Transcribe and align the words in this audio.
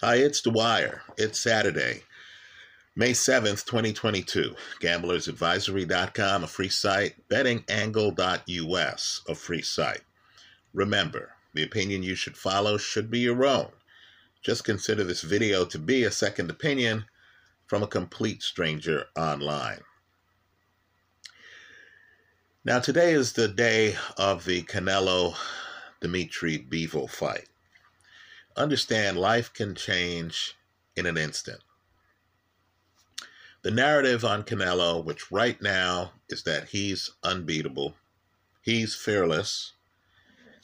Hi, 0.00 0.16
it's 0.16 0.40
Dwyer. 0.40 1.02
It's 1.16 1.38
Saturday, 1.38 2.02
May 2.96 3.12
7th, 3.12 3.64
2022. 3.64 4.56
GamblersAdvisory.com, 4.80 6.42
a 6.42 6.46
free 6.48 6.68
site. 6.68 7.14
BettingAngle.us, 7.28 9.22
a 9.28 9.34
free 9.36 9.62
site. 9.62 10.02
Remember, 10.72 11.30
the 11.54 11.62
opinion 11.62 12.02
you 12.02 12.16
should 12.16 12.36
follow 12.36 12.76
should 12.76 13.08
be 13.08 13.20
your 13.20 13.46
own. 13.46 13.68
Just 14.42 14.64
consider 14.64 15.04
this 15.04 15.22
video 15.22 15.64
to 15.66 15.78
be 15.78 16.02
a 16.02 16.10
second 16.10 16.50
opinion 16.50 17.04
from 17.66 17.84
a 17.84 17.86
complete 17.86 18.42
stranger 18.42 19.06
online. 19.16 19.82
Now, 22.64 22.80
today 22.80 23.12
is 23.12 23.34
the 23.34 23.46
day 23.46 23.94
of 24.18 24.44
the 24.44 24.64
Canelo 24.64 25.36
Dimitri 26.00 26.58
Bivol 26.58 27.08
fight. 27.08 27.48
Understand 28.56 29.18
life 29.18 29.52
can 29.52 29.74
change 29.74 30.56
in 30.96 31.06
an 31.06 31.16
instant. 31.16 31.60
The 33.62 33.70
narrative 33.70 34.24
on 34.24 34.44
Canelo, 34.44 35.04
which 35.04 35.32
right 35.32 35.60
now 35.60 36.12
is 36.28 36.42
that 36.44 36.68
he's 36.68 37.10
unbeatable, 37.22 37.96
he's 38.62 38.94
fearless, 38.94 39.72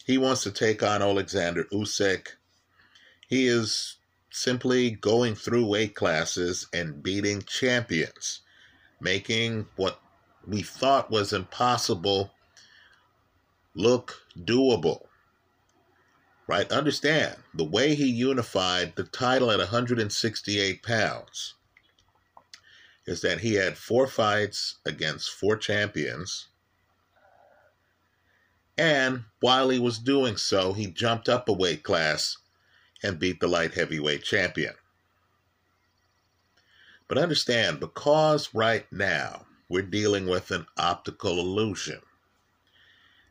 he 0.07 0.19
wants 0.19 0.43
to 0.43 0.51
take 0.51 0.83
on 0.83 1.03
Alexander 1.03 1.65
Usyk. 1.73 2.29
He 3.29 3.47
is 3.47 3.97
simply 4.31 4.91
going 4.91 5.35
through 5.35 5.67
weight 5.67 5.95
classes 5.95 6.67
and 6.73 7.03
beating 7.03 7.43
champions, 7.43 8.41
making 9.01 9.67
what 9.77 10.01
we 10.47 10.63
thought 10.63 11.11
was 11.11 11.33
impossible 11.33 12.33
look 13.75 14.17
doable. 14.37 15.07
Right? 16.51 16.73
Understand 16.73 17.37
the 17.55 17.63
way 17.63 17.95
he 17.95 18.09
unified 18.09 18.97
the 18.97 19.05
title 19.05 19.53
at 19.53 19.61
168 19.61 20.83
pounds 20.83 21.55
is 23.07 23.21
that 23.21 23.39
he 23.39 23.55
had 23.55 23.79
four 23.79 24.09
fights 24.09 24.75
against 24.85 25.31
four 25.31 25.57
champions. 25.57 26.49
And 28.77 29.27
while 29.39 29.69
he 29.69 29.79
was 29.79 30.01
doing 30.01 30.37
so, 30.37 30.73
he 30.73 30.89
jumped 30.89 31.29
up 31.29 31.49
a 31.49 31.53
weight 31.53 31.85
class 31.85 32.39
and 33.01 33.21
beat 33.21 33.39
the 33.39 33.47
light 33.47 33.75
heavyweight 33.75 34.25
champion. 34.25 34.75
But 37.07 37.17
understand, 37.17 37.79
because 37.79 38.53
right 38.53 38.91
now 38.91 39.47
we're 39.69 39.83
dealing 39.83 40.27
with 40.27 40.51
an 40.51 40.67
optical 40.77 41.39
illusion, 41.39 42.01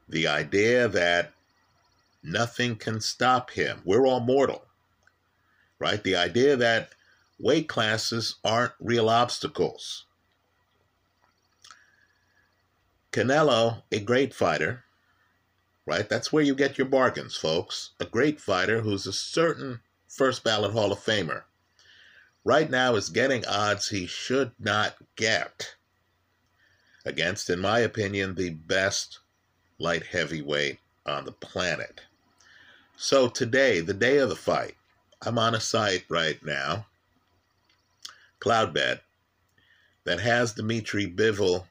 the 0.08 0.26
idea 0.26 0.88
that 0.88 1.34
nothing 2.32 2.76
can 2.76 3.02
stop 3.02 3.52
him, 3.52 3.82
we're 3.84 4.06
all 4.06 4.20
mortal, 4.20 4.66
right? 5.80 6.04
The 6.04 6.16
idea 6.16 6.56
that 6.56 6.94
weight 7.40 7.68
classes 7.68 8.36
aren't 8.44 8.74
real 8.80 9.10
obstacles. 9.10 10.06
Canelo, 13.12 13.84
a 13.92 14.00
great 14.00 14.34
fighter, 14.34 14.84
right? 15.86 16.08
That's 16.08 16.32
where 16.32 16.44
you 16.44 16.54
get 16.54 16.78
your 16.78 16.88
bargains, 16.88 17.36
folks. 17.36 17.92
A 18.00 18.06
great 18.06 18.40
fighter 18.40 18.82
who's 18.82 19.08
a 19.08 19.14
certain 19.14 19.80
first 20.08 20.44
ballot 20.44 20.74
Hall 20.74 20.92
of 20.92 21.00
Famer. 21.00 21.44
Right 22.44 22.70
now 22.70 22.96
is 22.96 23.10
getting 23.10 23.46
odds 23.46 23.90
he 23.90 24.06
should 24.06 24.52
not 24.60 24.96
get 25.16 25.76
against, 27.06 27.50
in 27.50 27.60
my 27.60 27.80
opinion, 27.80 28.36
the 28.36 28.52
best 28.52 29.20
light 29.80 30.06
heavyweight 30.06 30.80
on 31.06 31.26
the 31.26 31.32
planet. 31.32 32.02
So 33.02 33.30
today, 33.30 33.80
the 33.80 33.94
day 33.94 34.18
of 34.18 34.28
the 34.28 34.36
fight, 34.36 34.76
I'm 35.22 35.40
on 35.40 35.56
a 35.56 35.62
site 35.62 36.04
right 36.10 36.38
now, 36.44 36.88
Cloudbet, 38.42 39.00
that 40.04 40.20
has 40.20 40.52
Dimitri 40.52 41.10
Bivol 41.10 41.68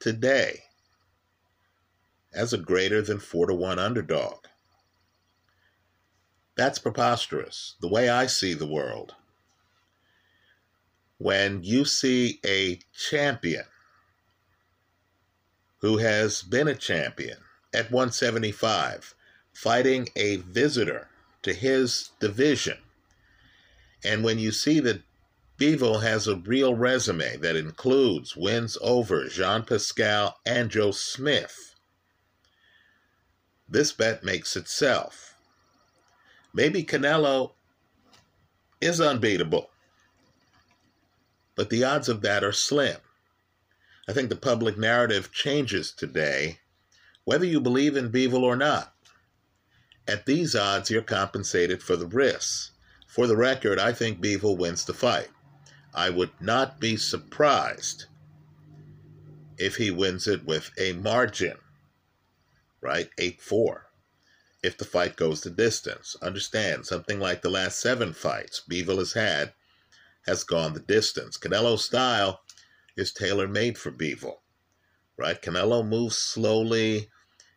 today 0.00 0.64
as 2.34 2.52
a 2.52 2.58
greater 2.58 3.00
than 3.00 3.20
4 3.20 3.46
to 3.46 3.54
1 3.54 3.78
underdog. 3.78 4.38
That's 6.56 6.80
preposterous, 6.80 7.76
the 7.80 7.86
way 7.86 8.08
I 8.08 8.26
see 8.26 8.52
the 8.52 8.66
world. 8.66 9.14
When 11.18 11.62
you 11.62 11.84
see 11.84 12.40
a 12.44 12.80
champion 12.92 13.66
who 15.78 15.98
has 15.98 16.42
been 16.42 16.66
a 16.66 16.74
champion 16.74 17.38
at 17.72 17.92
175 17.92 19.14
fighting 19.52 20.08
a 20.16 20.36
visitor 20.36 21.08
to 21.42 21.52
his 21.52 22.10
division, 22.20 22.78
and 24.04 24.24
when 24.24 24.38
you 24.38 24.52
see 24.52 24.80
that 24.80 25.02
Bivol 25.58 26.02
has 26.02 26.26
a 26.26 26.36
real 26.36 26.74
resume 26.74 27.36
that 27.36 27.54
includes 27.54 28.36
wins 28.36 28.76
over 28.80 29.28
Jean 29.28 29.62
Pascal 29.62 30.38
and 30.44 30.70
Joe 30.70 30.90
Smith, 30.90 31.76
this 33.68 33.92
bet 33.92 34.24
makes 34.24 34.56
itself. 34.56 35.36
Maybe 36.52 36.82
Canelo 36.82 37.52
is 38.80 39.00
unbeatable, 39.00 39.70
but 41.54 41.70
the 41.70 41.84
odds 41.84 42.08
of 42.08 42.22
that 42.22 42.42
are 42.42 42.52
slim. 42.52 42.98
I 44.08 44.12
think 44.12 44.30
the 44.30 44.36
public 44.36 44.76
narrative 44.76 45.30
changes 45.32 45.92
today, 45.92 46.58
whether 47.24 47.44
you 47.44 47.60
believe 47.60 47.96
in 47.96 48.10
Bivol 48.10 48.42
or 48.42 48.56
not. 48.56 48.92
At 50.08 50.26
these 50.26 50.54
odds, 50.54 50.90
you're 50.90 51.02
compensated 51.02 51.82
for 51.82 51.96
the 51.96 52.06
risks. 52.06 52.72
For 53.06 53.26
the 53.26 53.36
record, 53.36 53.78
I 53.78 53.92
think 53.92 54.20
Bivol 54.20 54.56
wins 54.56 54.84
the 54.84 54.94
fight. 54.94 55.28
I 55.94 56.10
would 56.10 56.32
not 56.40 56.80
be 56.80 56.96
surprised 56.96 58.06
if 59.58 59.76
he 59.76 59.90
wins 59.90 60.26
it 60.26 60.44
with 60.44 60.70
a 60.78 60.92
margin 60.94 61.58
right? 62.82 63.08
8 63.16 63.40
4. 63.40 63.86
If 64.62 64.76
the 64.76 64.84
fight 64.84 65.16
goes 65.16 65.40
the 65.40 65.50
distance. 65.50 66.16
Understand, 66.20 66.84
something 66.84 67.18
like 67.18 67.40
the 67.40 67.50
last 67.50 67.80
seven 67.80 68.12
fights 68.12 68.62
Bivol 68.68 68.98
has 68.98 69.14
had 69.14 69.54
has 70.26 70.44
gone 70.44 70.74
the 70.74 70.80
distance. 70.80 71.38
Canelo's 71.38 71.84
style 71.84 72.42
is 72.96 73.12
tailor 73.12 73.48
made 73.48 73.78
for 73.78 73.90
Bivol, 73.90 74.36
right? 75.16 75.40
Canelo 75.40 75.86
moves 75.86 76.16
slowly. 76.16 77.08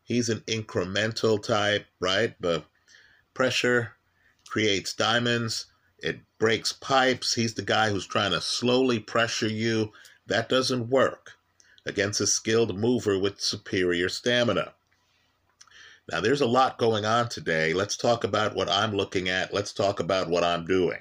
He's 0.06 0.30
an 0.30 0.42
incremental 0.42 1.42
type, 1.42 1.88
right? 2.00 2.36
But 2.40 2.66
pressure 3.34 3.94
creates 4.48 4.94
diamonds, 4.94 5.66
it 5.98 6.20
breaks 6.38 6.72
pipes. 6.72 7.34
He's 7.34 7.56
the 7.56 7.64
guy 7.64 7.90
who's 7.90 8.06
trying 8.06 8.32
to 8.32 8.40
slowly 8.40 9.00
pressure 9.00 9.48
you. 9.48 9.92
That 10.28 10.48
doesn't 10.48 10.90
work 10.90 11.34
against 11.86 12.22
a 12.22 12.28
skilled 12.28 12.78
mover 12.78 13.18
with 13.18 13.42
superior 13.42 14.08
stamina. 14.10 14.74
Now, 16.12 16.22
there's 16.22 16.42
a 16.42 16.48
lot 16.48 16.78
going 16.78 17.06
on 17.06 17.30
today. 17.30 17.74
Let's 17.74 17.98
talk 17.98 18.24
about 18.24 18.56
what 18.56 18.70
I'm 18.70 18.92
looking 18.92 19.28
at. 19.28 19.54
Let's 19.54 19.74
talk 19.74 20.00
about 20.00 20.30
what 20.30 20.44
I'm 20.44 20.66
doing. 20.66 21.00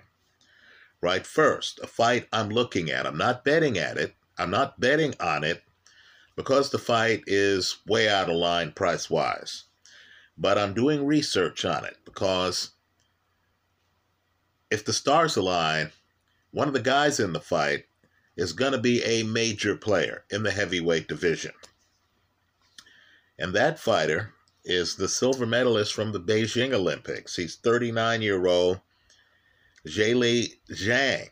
Right 1.02 1.26
first, 1.26 1.78
a 1.82 1.86
fight 1.86 2.26
I'm 2.32 2.48
looking 2.48 2.90
at. 2.90 3.06
I'm 3.06 3.18
not 3.18 3.44
betting 3.44 3.76
at 3.76 3.98
it. 3.98 4.14
I'm 4.38 4.50
not 4.50 4.80
betting 4.80 5.14
on 5.20 5.44
it 5.44 5.62
because 6.36 6.70
the 6.70 6.78
fight 6.78 7.22
is 7.26 7.78
way 7.86 8.08
out 8.08 8.28
of 8.28 8.36
line 8.36 8.72
price 8.72 9.08
wise. 9.08 9.64
But 10.36 10.58
I'm 10.58 10.74
doing 10.74 11.06
research 11.06 11.64
on 11.64 11.84
it 11.84 11.96
because 12.04 12.70
if 14.70 14.84
the 14.84 14.92
stars 14.92 15.36
align, 15.36 15.92
one 16.50 16.68
of 16.68 16.74
the 16.74 16.80
guys 16.80 17.20
in 17.20 17.32
the 17.32 17.40
fight 17.40 17.84
is 18.36 18.52
going 18.52 18.72
to 18.72 18.78
be 18.78 19.02
a 19.04 19.22
major 19.22 19.76
player 19.76 20.24
in 20.30 20.42
the 20.42 20.50
heavyweight 20.50 21.06
division. 21.06 21.52
And 23.38 23.54
that 23.54 23.78
fighter 23.78 24.32
is 24.64 24.96
the 24.96 25.08
silver 25.08 25.46
medalist 25.46 25.92
from 25.92 26.12
the 26.12 26.20
Beijing 26.20 26.72
Olympics. 26.72 27.36
He's 27.36 27.56
39 27.56 28.22
year 28.22 28.46
old 28.46 28.80
Zhilei 29.86 30.54
Zhang, 30.70 31.28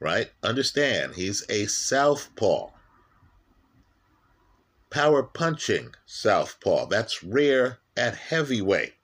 right? 0.00 0.30
Understand, 0.42 1.14
he's 1.14 1.44
a 1.48 1.66
southpaw, 1.66 2.70
power 4.90 5.22
punching 5.22 5.94
southpaw. 6.06 6.86
That's 6.86 7.22
rare 7.22 7.78
at 7.96 8.14
heavyweight. 8.16 8.94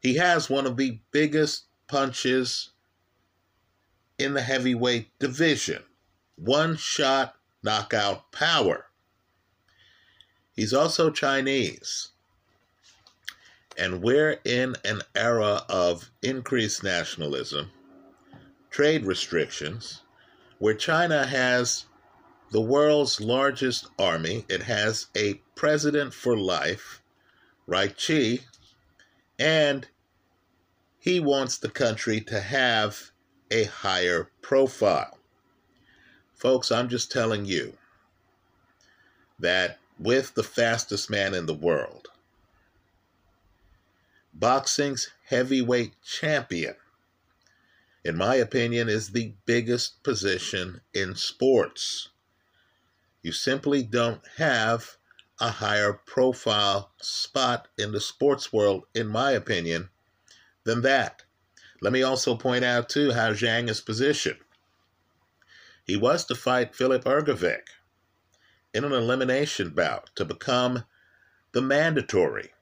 He 0.00 0.16
has 0.16 0.48
one 0.50 0.66
of 0.66 0.76
the 0.76 1.00
biggest 1.10 1.64
punches 1.88 2.70
in 4.18 4.34
the 4.34 4.42
heavyweight 4.42 5.18
division. 5.18 5.82
One 6.36 6.76
shot 6.76 7.36
knockout 7.62 8.30
power. 8.32 8.86
He's 10.52 10.74
also 10.74 11.10
Chinese. 11.10 12.08
And 13.76 14.02
we're 14.02 14.40
in 14.44 14.74
an 14.84 15.02
era 15.14 15.62
of 15.68 16.10
increased 16.20 16.82
nationalism, 16.82 17.70
trade 18.70 19.04
restrictions, 19.04 20.02
where 20.58 20.74
China 20.74 21.24
has 21.24 21.84
the 22.50 22.60
world's 22.60 23.20
largest 23.20 23.88
army. 23.98 24.44
It 24.48 24.62
has 24.62 25.06
a 25.16 25.34
president 25.54 26.14
for 26.14 26.36
life, 26.36 27.02
right? 27.66 27.98
Xi, 27.98 28.40
and 29.38 29.86
he 30.98 31.20
wants 31.20 31.58
the 31.58 31.70
country 31.70 32.20
to 32.22 32.40
have 32.40 33.10
a 33.50 33.64
higher 33.64 34.30
profile. 34.42 35.18
Folks, 36.34 36.70
I'm 36.70 36.88
just 36.88 37.10
telling 37.10 37.44
you 37.44 37.74
that 39.38 39.78
with 39.98 40.34
the 40.34 40.42
fastest 40.42 41.10
man 41.10 41.34
in 41.34 41.46
the 41.46 41.54
world, 41.54 42.08
boxing's 44.32 45.10
heavyweight 45.26 45.94
champion, 46.02 46.76
in 48.04 48.16
my 48.16 48.36
opinion, 48.36 48.88
is 48.88 49.10
the 49.10 49.34
biggest 49.44 50.02
position 50.02 50.80
in 50.94 51.14
sports. 51.14 52.08
You 53.28 53.32
simply 53.32 53.82
don't 53.82 54.26
have 54.38 54.96
a 55.38 55.50
higher 55.50 55.92
profile 55.92 56.92
spot 56.96 57.68
in 57.76 57.92
the 57.92 58.00
sports 58.00 58.54
world, 58.54 58.86
in 58.94 59.06
my 59.06 59.32
opinion, 59.32 59.90
than 60.64 60.80
that. 60.80 61.24
Let 61.82 61.92
me 61.92 62.02
also 62.02 62.36
point 62.36 62.64
out, 62.64 62.88
too, 62.88 63.12
how 63.12 63.34
Zhang 63.34 63.68
is 63.68 63.82
positioned. 63.82 64.38
He 65.84 65.94
was 65.94 66.24
to 66.24 66.34
fight 66.34 66.74
Filip 66.74 67.04
Hrgovic 67.04 67.68
in 68.72 68.84
an 68.84 68.94
elimination 68.94 69.74
bout 69.74 70.08
to 70.14 70.24
become 70.24 70.84
the 71.52 71.60
mandatory 71.60 72.54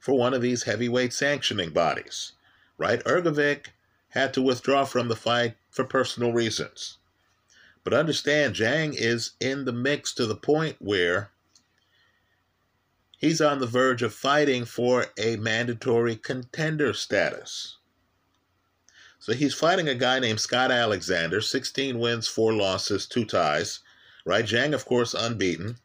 for 0.00 0.18
one 0.18 0.34
of 0.34 0.42
these 0.42 0.64
heavyweight 0.64 1.12
sanctioning 1.12 1.70
bodies. 1.70 2.32
Right? 2.78 3.00
Hrgovic 3.04 3.66
had 4.08 4.34
to 4.34 4.42
withdraw 4.42 4.86
from 4.86 5.06
the 5.06 5.14
fight 5.14 5.54
for 5.70 5.84
personal 5.84 6.32
reasons. 6.32 6.98
But 7.82 7.94
understand, 7.94 8.54
Zhang 8.54 8.94
is 8.96 9.32
in 9.40 9.64
the 9.64 9.72
mix 9.72 10.12
to 10.14 10.26
the 10.26 10.36
point 10.36 10.76
where 10.80 11.30
he's 13.18 13.40
on 13.40 13.58
the 13.58 13.66
verge 13.66 14.02
of 14.02 14.14
fighting 14.14 14.64
for 14.64 15.06
a 15.18 15.36
mandatory 15.36 16.16
contender 16.16 16.92
status. 16.92 17.78
So 19.18 19.32
he's 19.32 19.54
fighting 19.54 19.88
a 19.88 19.94
guy 19.94 20.18
named 20.18 20.40
Scott 20.40 20.70
Alexander, 20.70 21.40
16 21.40 21.98
wins, 21.98 22.28
4 22.28 22.52
losses, 22.52 23.06
2 23.06 23.24
ties. 23.24 23.80
Right? 24.26 24.44
Zhang, 24.44 24.74
of 24.74 24.84
course, 24.84 25.14
unbeaten. 25.14 25.76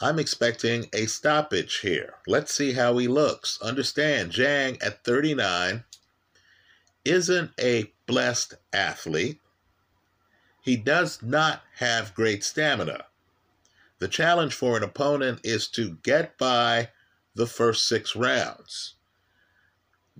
I'm 0.00 0.18
expecting 0.18 0.86
a 0.92 1.06
stoppage 1.06 1.78
here. 1.78 2.14
Let's 2.26 2.52
see 2.52 2.72
how 2.72 2.98
he 2.98 3.08
looks. 3.08 3.60
Understand, 3.62 4.32
Zhang 4.32 4.84
at 4.84 5.04
39 5.04 5.84
isn't 7.04 7.50
a 7.60 7.92
blessed 8.06 8.54
athlete. 8.72 9.40
He 10.68 10.76
does 10.76 11.22
not 11.22 11.62
have 11.76 12.12
great 12.12 12.44
stamina. 12.44 13.06
The 14.00 14.06
challenge 14.06 14.52
for 14.52 14.76
an 14.76 14.82
opponent 14.82 15.40
is 15.42 15.66
to 15.68 15.96
get 16.02 16.36
by 16.36 16.90
the 17.34 17.46
first 17.46 17.88
six 17.88 18.14
rounds, 18.14 18.96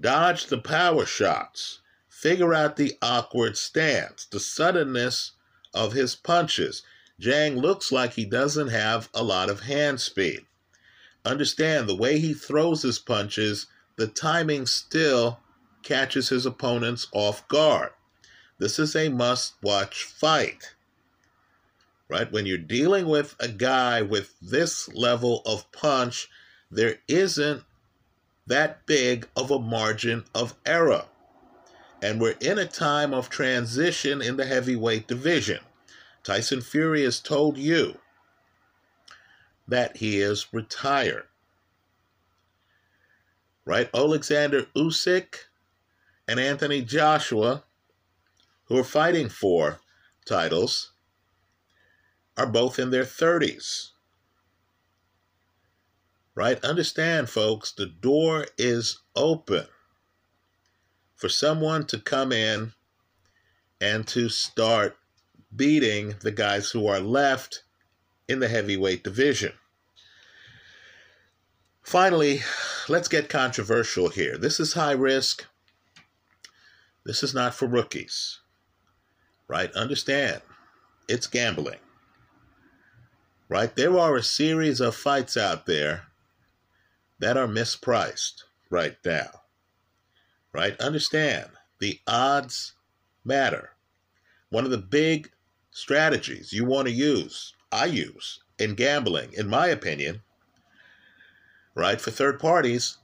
dodge 0.01 0.47
the 0.47 0.57
power 0.57 1.05
shots, 1.05 1.83
figure 2.09 2.55
out 2.55 2.77
the 2.77 2.97
awkward 3.03 3.59
stance, 3.59 4.25
the 4.25 4.41
suddenness 4.41 5.33
of 5.75 5.93
his 5.93 6.15
punches. 6.15 6.83
Zhang 7.21 7.59
looks 7.59 7.93
like 7.93 8.15
he 8.15 8.25
doesn't 8.25 8.69
have 8.69 9.11
a 9.13 9.23
lot 9.23 9.51
of 9.51 9.61
hand 9.61 10.01
speed. 10.01 10.47
Understand 11.27 11.87
the 11.87 11.95
way 11.95 12.19
he 12.19 12.33
throws 12.33 12.81
his 12.81 12.99
punches, 12.99 13.67
the 13.97 14.07
timing 14.07 14.65
still 14.65 15.41
catches 15.83 16.31
his 16.31 16.47
opponents 16.47 17.07
off 17.13 17.47
guard. 17.49 17.91
This 18.59 18.79
is 18.79 18.97
a 18.97 19.09
must 19.09 19.55
watch 19.63 20.05
fight 20.05 20.75
right? 22.09 22.31
When 22.33 22.47
you're 22.47 22.59
dealing 22.59 23.07
with 23.07 23.37
a 23.39 23.49
guy 23.49 24.03
with 24.03 24.35
this 24.41 24.93
level 24.95 25.43
of 25.45 25.71
punch, 25.73 26.29
there 26.71 26.97
isn't 27.07 27.63
that 28.47 28.87
big 28.87 29.29
of 29.37 29.51
a 29.51 29.59
margin 29.59 30.25
of 30.35 30.55
error. 30.65 31.05
And 32.01 32.21
we're 32.21 32.37
in 32.41 32.59
a 32.59 32.67
time 32.67 33.13
of 33.13 33.29
transition 33.29 34.23
in 34.23 34.37
the 34.37 34.47
heavyweight 34.47 35.07
division. 35.07 35.61
Tyson 36.23 36.61
Fury 36.61 37.03
has 37.03 37.21
told 37.21 37.59
you 37.59 37.99
that 39.67 39.97
he 39.99 40.21
is 40.21 40.47
retired. 40.53 41.25
Right? 43.65 43.91
Alexander 43.93 44.63
Usyk 44.75 45.35
and 46.27 46.41
Anthony 46.41 46.81
Joshua, 46.81 47.65
who 48.69 48.79
are 48.79 48.85
fighting 48.85 49.29
for 49.29 49.81
titles, 50.27 50.93
are 52.37 52.47
both 52.47 52.79
in 52.79 52.91
their 52.91 53.05
30s. 53.05 53.91
Right? 56.35 56.63
Understand, 56.65 57.29
folks, 57.29 57.73
the 57.73 57.87
door 57.87 58.47
is 58.57 59.01
open 59.17 59.67
for 61.17 61.29
someone 61.29 61.85
to 61.87 61.99
come 61.99 62.31
in 62.31 62.73
and 63.81 64.07
to 64.09 64.29
start 64.29 64.97
beating 65.55 66.15
the 66.21 66.31
guys 66.31 66.71
who 66.71 66.87
are 66.87 67.01
left 67.01 67.65
in 68.29 68.39
the 68.39 68.49
heavyweight 68.49 69.03
division. 69.03 69.53
Finally, 71.83 72.43
let's 72.89 73.09
get 73.09 73.31
controversial 73.31 74.11
here. 74.11 74.37
This 74.37 74.61
is 74.61 74.75
high 74.75 74.93
risk. 74.93 75.47
This 77.05 77.23
is 77.23 77.35
not 77.35 77.55
for 77.55 77.67
rookies. 77.67 78.41
Right? 79.49 79.73
Understand, 79.73 80.43
it's 81.09 81.27
gambling 81.27 81.79
right? 83.49 83.75
There 83.75 83.99
are 83.99 84.17
a 84.17 84.23
series 84.23 84.81
of 84.81 84.95
fights 84.95 85.37
out 85.37 85.67
there 85.67 86.05
that 87.19 87.37
are 87.37 87.49
mispriced 87.49 88.45
right 88.71 88.97
now, 89.05 89.29
right? 90.53 90.79
Understand 90.81 91.49
the 91.81 91.99
odds 92.07 92.75
matter. 93.25 93.71
One 94.51 94.65
of 94.65 94.71
the 94.71 94.79
big 94.79 95.31
strategies 95.71 96.53
you 96.53 96.65
want 96.65 96.89
to 96.89 96.95
use, 96.95 97.55
I 97.73 97.87
use 97.87 98.41
in 98.59 98.75
gambling, 98.75 99.33
in 99.33 99.49
my 99.49 99.69
opinion, 99.69 100.23
right, 101.75 102.01
for 102.01 102.11
third 102.11 102.39
parties, 102.41 102.99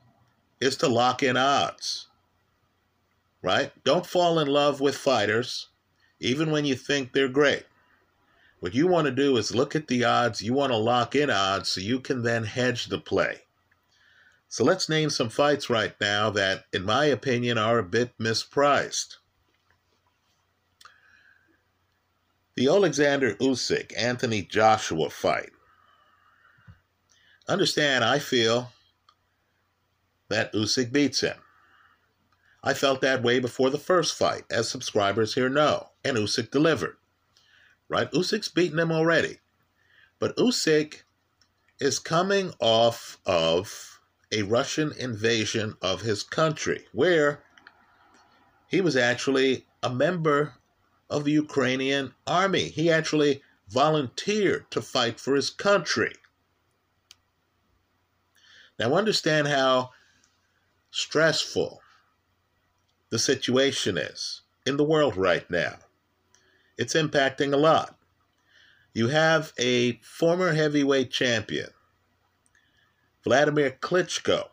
is 0.61 0.77
to 0.79 0.89
lock 0.89 1.23
in 1.23 1.37
odds, 1.37 2.09
right? 3.43 3.73
Don't 3.85 4.07
fall 4.07 4.39
in 4.39 4.49
love 4.49 4.81
with 4.81 4.97
fighters, 4.97 5.69
even 6.21 6.51
when 6.51 6.65
you 6.65 6.75
think 6.75 7.13
they're 7.13 7.29
great. 7.29 7.65
What 8.61 8.75
you 8.75 8.87
want 8.87 9.07
to 9.07 9.11
do 9.11 9.37
is 9.37 9.55
look 9.55 9.77
at 9.77 9.89
the 9.89 10.05
odds. 10.05 10.43
You 10.43 10.55
want 10.55 10.73
to 10.73 10.79
lock 10.79 11.15
in 11.15 11.29
odds 11.29 11.69
so 11.69 11.81
you 11.81 12.01
can 12.01 12.23
then 12.23 12.45
hedge 12.45 12.87
the 12.87 12.99
play. 12.99 13.43
So 14.49 14.65
let's 14.65 14.89
name 14.89 15.11
some 15.11 15.29
fights 15.29 15.69
right 15.69 15.95
now 16.01 16.31
that, 16.31 16.65
in 16.73 16.85
my 16.85 17.05
opinion, 17.07 17.59
are 17.59 17.79
a 17.79 17.83
bit 17.83 18.17
mispriced. 18.19 19.17
The 22.57 22.69
Alexander 22.69 23.35
Usyk 23.35 23.93
Anthony 23.99 24.43
Joshua 24.43 25.11
fight. 25.11 25.51
Understand, 27.49 28.05
I 28.05 28.21
feel 28.21 28.73
that 30.29 30.53
Usyk 30.53 30.93
beats 30.93 31.21
him. 31.21 31.37
I 32.65 32.75
felt 32.75 33.01
that 33.03 33.23
way 33.23 33.39
before 33.39 33.71
the 33.71 33.79
first 33.79 34.19
fight, 34.19 34.45
as 34.51 34.69
subscribers 34.69 35.35
here 35.35 35.49
know, 35.49 35.91
and 36.03 36.17
Usyk 36.17 36.51
delivered 36.51 36.97
right? 37.89 38.11
Usyk's 38.13 38.49
beaten 38.49 38.79
him 38.79 38.93
already. 38.93 39.39
But 40.19 40.37
Usyk 40.37 41.03
is 41.81 41.99
coming 41.99 42.53
off 42.61 43.19
of 43.27 44.01
a 44.33 44.43
Russian 44.43 44.93
invasion 44.99 45.77
of 45.83 46.01
his 46.01 46.23
country, 46.23 46.87
where 46.93 47.45
he 48.67 48.81
was 48.81 48.97
actually 48.97 49.67
a 49.83 49.91
member 49.91 50.55
of 51.11 51.25
the 51.25 51.33
Ukrainian 51.33 52.15
army. 52.27 52.69
He 52.69 52.91
actually 52.91 53.43
volunteered 53.69 54.71
to 54.71 54.83
fight 54.83 55.21
for 55.21 55.35
his 55.35 55.51
country. 55.51 56.15
Now, 58.79 58.95
understand 58.95 59.47
how 59.47 59.91
stressful 60.91 61.81
the 63.15 63.19
situation 63.21 63.97
is 63.97 64.41
in 64.67 64.77
the 64.77 64.83
world 64.83 65.17
right 65.17 65.49
now 65.49 65.77
it's 66.77 66.95
impacting 66.95 67.53
a 67.53 67.57
lot. 67.57 67.97
You 68.93 69.07
have 69.07 69.53
a 69.57 70.01
former 70.03 70.53
heavyweight 70.53 71.13
champion, 71.13 71.69
Vladimir 73.23 73.79
Klitschko, 73.81 74.49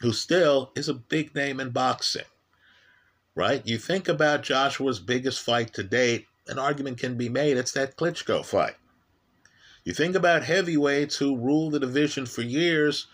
who 0.00 0.12
still 0.12 0.72
is 0.74 0.88
a 0.88 0.94
big 0.94 1.32
name 1.32 1.60
in 1.60 1.70
boxing, 1.70 2.24
right? 3.36 3.64
You 3.64 3.78
think 3.78 4.08
about 4.08 4.42
Joshua's 4.42 4.98
biggest 4.98 5.40
fight 5.40 5.72
to 5.74 5.84
date, 5.84 6.26
an 6.48 6.58
argument 6.58 6.98
can 6.98 7.16
be 7.16 7.28
made 7.28 7.56
it's 7.56 7.70
that 7.74 7.96
Klitschko 7.96 8.44
fight. 8.44 8.74
You 9.84 9.92
think 9.92 10.16
about 10.16 10.42
heavyweights 10.42 11.18
who 11.18 11.38
ruled 11.38 11.74
the 11.74 11.78
division 11.78 12.26
for 12.26 12.42
years, 12.42 13.06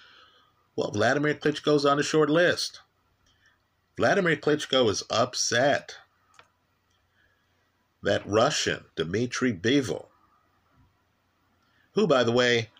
well, 0.74 0.90
Vladimir 0.90 1.34
Klitschko's 1.34 1.84
on 1.84 1.98
the 1.98 2.02
short 2.02 2.30
list. 2.30 2.80
Vladimir 3.96 4.36
Klitschko 4.36 4.90
is 4.90 5.02
upset 5.10 5.96
that 8.02 8.26
Russian, 8.26 8.84
Dmitry 8.94 9.52
Bivol, 9.52 10.06
who, 11.92 12.06
by 12.06 12.22
the 12.22 12.32
way, 12.32 12.70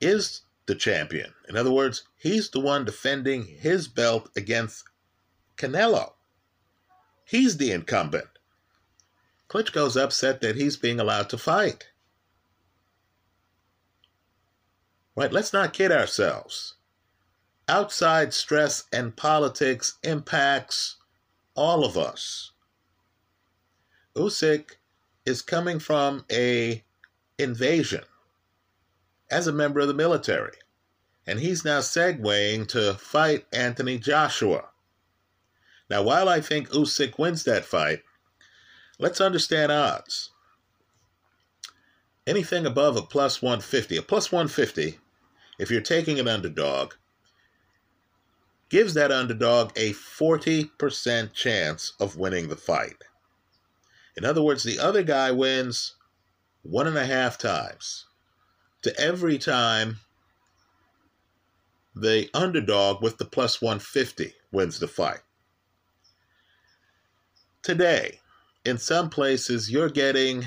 is 0.00 0.42
the 0.66 0.74
champion. 0.74 1.32
In 1.48 1.56
other 1.56 1.70
words, 1.70 2.02
he's 2.16 2.50
the 2.50 2.60
one 2.60 2.84
defending 2.84 3.44
his 3.46 3.86
belt 3.86 4.30
against 4.36 4.84
Canelo. 5.56 6.14
He's 7.24 7.56
the 7.56 7.70
incumbent. 7.70 8.28
Klitschko's 9.48 9.96
upset 9.96 10.40
that 10.40 10.56
he's 10.56 10.76
being 10.76 10.98
allowed 10.98 11.30
to 11.30 11.38
fight. 11.38 11.88
Right? 15.14 15.32
Let's 15.32 15.52
not 15.52 15.72
kid 15.72 15.92
ourselves. 15.92 16.74
Outside 17.68 18.34
stress 18.34 18.84
and 18.92 19.16
politics 19.16 19.94
impacts 20.02 20.96
all 21.54 21.84
of 21.84 21.96
us. 21.96 22.52
Usyk 24.14 24.76
is 25.24 25.40
coming 25.40 25.78
from 25.78 26.26
a 26.30 26.84
invasion 27.38 28.04
as 29.30 29.46
a 29.46 29.52
member 29.52 29.80
of 29.80 29.88
the 29.88 29.94
military, 29.94 30.56
and 31.26 31.40
he's 31.40 31.64
now 31.64 31.80
segueing 31.80 32.68
to 32.68 32.94
fight 32.94 33.46
Anthony 33.50 33.98
Joshua. 33.98 34.68
Now, 35.88 36.02
while 36.02 36.28
I 36.28 36.40
think 36.40 36.68
Usyk 36.68 37.18
wins 37.18 37.44
that 37.44 37.64
fight, 37.64 38.02
let's 38.98 39.22
understand 39.22 39.72
odds. 39.72 40.30
Anything 42.26 42.66
above 42.66 42.96
a 42.96 43.02
plus 43.02 43.40
150, 43.40 43.96
a 43.96 44.02
plus 44.02 44.30
150, 44.30 44.98
if 45.58 45.70
you're 45.70 45.80
taking 45.80 46.18
an 46.20 46.28
underdog, 46.28 46.92
gives 48.68 48.94
that 48.94 49.12
underdog 49.12 49.72
a 49.76 49.92
40% 49.92 51.32
chance 51.32 51.92
of 52.00 52.16
winning 52.16 52.48
the 52.48 52.56
fight. 52.56 52.96
In 54.16 54.24
other 54.24 54.42
words, 54.42 54.62
the 54.62 54.78
other 54.78 55.02
guy 55.02 55.30
wins 55.30 55.96
one 56.62 56.86
and 56.86 56.96
a 56.96 57.06
half 57.06 57.36
times 57.36 58.06
to 58.82 58.98
every 58.98 59.38
time 59.38 59.98
the 61.94 62.28
underdog 62.34 63.02
with 63.02 63.18
the 63.18 63.24
plus 63.24 63.62
150 63.62 64.34
wins 64.50 64.78
the 64.78 64.88
fight. 64.88 65.20
Today, 67.62 68.20
in 68.64 68.78
some 68.78 69.10
places, 69.10 69.70
you're 69.70 69.90
getting 69.90 70.46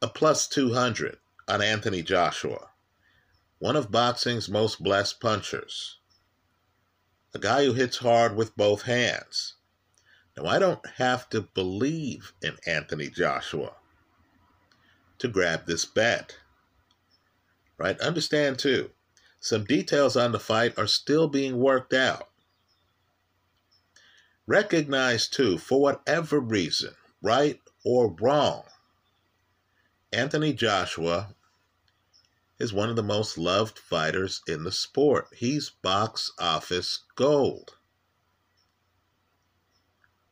a 0.00 0.08
plus 0.08 0.48
200 0.48 1.18
on 1.48 1.62
Anthony 1.62 2.02
Joshua, 2.02 2.70
one 3.58 3.76
of 3.76 3.90
boxing's 3.90 4.48
most 4.48 4.82
blessed 4.82 5.20
punchers, 5.20 5.98
a 7.34 7.38
guy 7.38 7.64
who 7.64 7.72
hits 7.72 7.98
hard 7.98 8.36
with 8.36 8.56
both 8.56 8.82
hands. 8.82 9.54
Now, 10.36 10.46
I 10.46 10.58
don't 10.58 10.84
have 10.96 11.28
to 11.30 11.42
believe 11.42 12.32
in 12.42 12.56
Anthony 12.66 13.08
Joshua 13.08 13.74
to 15.18 15.28
grab 15.28 15.66
this 15.66 15.84
bet. 15.84 16.38
Right? 17.78 18.00
Understand, 18.00 18.58
too, 18.58 18.90
some 19.40 19.64
details 19.64 20.16
on 20.16 20.32
the 20.32 20.40
fight 20.40 20.78
are 20.78 20.86
still 20.86 21.28
being 21.28 21.58
worked 21.58 21.92
out. 21.92 22.28
Recognize, 24.46 25.28
too, 25.28 25.58
for 25.58 25.80
whatever 25.80 26.38
reason, 26.38 26.94
right 27.22 27.60
or 27.84 28.14
wrong, 28.20 28.64
Anthony 30.12 30.52
Joshua 30.52 31.34
is 32.64 32.72
one 32.72 32.90
of 32.90 32.96
the 32.96 33.02
most 33.04 33.38
loved 33.38 33.78
fighters 33.78 34.42
in 34.48 34.64
the 34.64 34.72
sport. 34.72 35.28
He's 35.36 35.70
box 35.70 36.32
office 36.40 37.04
gold. 37.14 37.76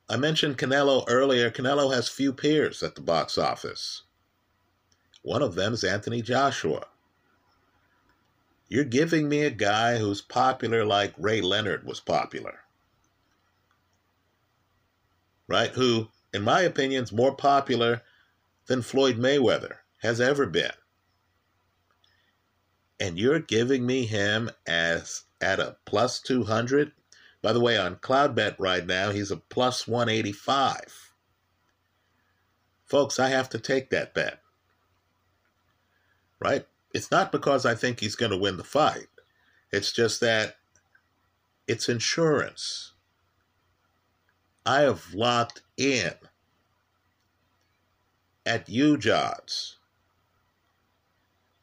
I 0.08 0.16
mentioned 0.16 0.58
Canelo 0.58 1.04
earlier. 1.06 1.48
Canelo 1.48 1.94
has 1.94 2.08
few 2.08 2.32
peers 2.32 2.82
at 2.82 2.96
the 2.96 3.00
box 3.00 3.38
office. 3.38 4.02
One 5.22 5.42
of 5.42 5.54
them 5.54 5.74
is 5.74 5.84
Anthony 5.84 6.22
Joshua. 6.22 6.86
You're 8.68 8.82
giving 8.82 9.28
me 9.28 9.42
a 9.42 9.50
guy 9.50 9.98
who's 9.98 10.20
popular 10.20 10.84
like 10.84 11.14
Ray 11.16 11.40
Leonard 11.40 11.86
was 11.86 12.00
popular 12.00 12.62
right? 15.52 15.70
Who, 15.72 16.08
in 16.32 16.42
my 16.42 16.62
opinion, 16.62 17.04
is 17.04 17.12
more 17.12 17.34
popular 17.34 18.02
than 18.66 18.80
Floyd 18.80 19.18
Mayweather 19.18 19.76
has 19.98 20.20
ever 20.20 20.46
been. 20.46 20.72
And 23.02 23.18
you're 23.18 23.40
giving 23.40 23.84
me 23.84 24.06
him 24.06 24.48
as 24.64 25.24
at 25.40 25.58
a 25.58 25.74
plus 25.86 26.20
200. 26.20 26.92
By 27.42 27.52
the 27.52 27.58
way, 27.58 27.76
on 27.76 27.96
Cloudbet 27.96 28.54
right 28.60 28.86
now, 28.86 29.10
he's 29.10 29.32
a 29.32 29.38
plus 29.38 29.88
185. 29.88 31.12
Folks, 32.84 33.18
I 33.18 33.30
have 33.30 33.48
to 33.48 33.58
take 33.58 33.90
that 33.90 34.14
bet. 34.14 34.38
Right? 36.38 36.64
It's 36.94 37.10
not 37.10 37.32
because 37.32 37.66
I 37.66 37.74
think 37.74 37.98
he's 37.98 38.14
going 38.14 38.30
to 38.30 38.38
win 38.38 38.56
the 38.56 38.62
fight. 38.62 39.08
It's 39.72 39.90
just 39.90 40.20
that 40.20 40.58
it's 41.66 41.88
insurance. 41.88 42.92
I 44.64 44.82
have 44.82 45.12
locked 45.12 45.62
in 45.76 46.12
at 48.46 48.68
huge 48.68 49.08
odds 49.08 49.78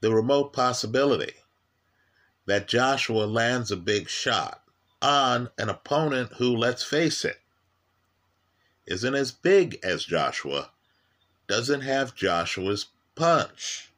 the 0.01 0.13
remote 0.13 0.53
possibility 0.53 1.33
that 2.45 2.67
Joshua 2.67 3.25
lands 3.25 3.71
a 3.71 3.77
big 3.77 4.09
shot 4.09 4.63
on 5.01 5.49
an 5.57 5.69
opponent 5.69 6.31
who, 6.37 6.55
let's 6.55 6.83
face 6.83 7.23
it, 7.23 7.39
isn't 8.87 9.15
as 9.15 9.31
big 9.31 9.79
as 9.83 10.03
Joshua, 10.03 10.71
doesn't 11.47 11.81
have 11.81 12.15
Joshua's 12.15 12.87
punch. 13.15 13.91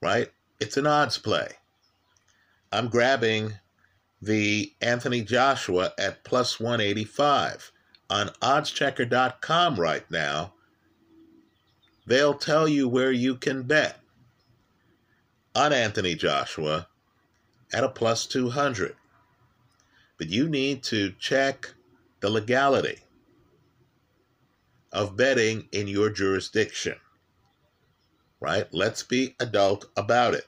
Right? 0.00 0.30
It's 0.60 0.76
an 0.76 0.86
odds 0.86 1.18
play. 1.18 1.48
I'm 2.70 2.88
grabbing 2.88 3.54
the 4.20 4.72
Anthony 4.80 5.22
Joshua 5.22 5.92
at 5.98 6.24
plus 6.24 6.60
185 6.60 7.72
on 8.10 8.28
oddschecker.com 8.42 9.76
right 9.76 10.08
now. 10.10 10.54
They'll 12.08 12.32
tell 12.32 12.66
you 12.66 12.88
where 12.88 13.12
you 13.12 13.36
can 13.36 13.64
bet 13.64 14.00
on 15.54 15.74
Anthony 15.74 16.14
Joshua 16.14 16.88
at 17.70 17.84
a 17.84 17.88
plus 17.90 18.24
200. 18.24 18.96
But 20.16 20.28
you 20.28 20.48
need 20.48 20.82
to 20.84 21.12
check 21.20 21.74
the 22.20 22.30
legality 22.30 23.00
of 24.90 25.18
betting 25.18 25.68
in 25.70 25.86
your 25.86 26.08
jurisdiction. 26.08 26.94
Right? 28.40 28.66
Let's 28.72 29.02
be 29.02 29.36
adult 29.38 29.84
about 29.94 30.32
it. 30.32 30.46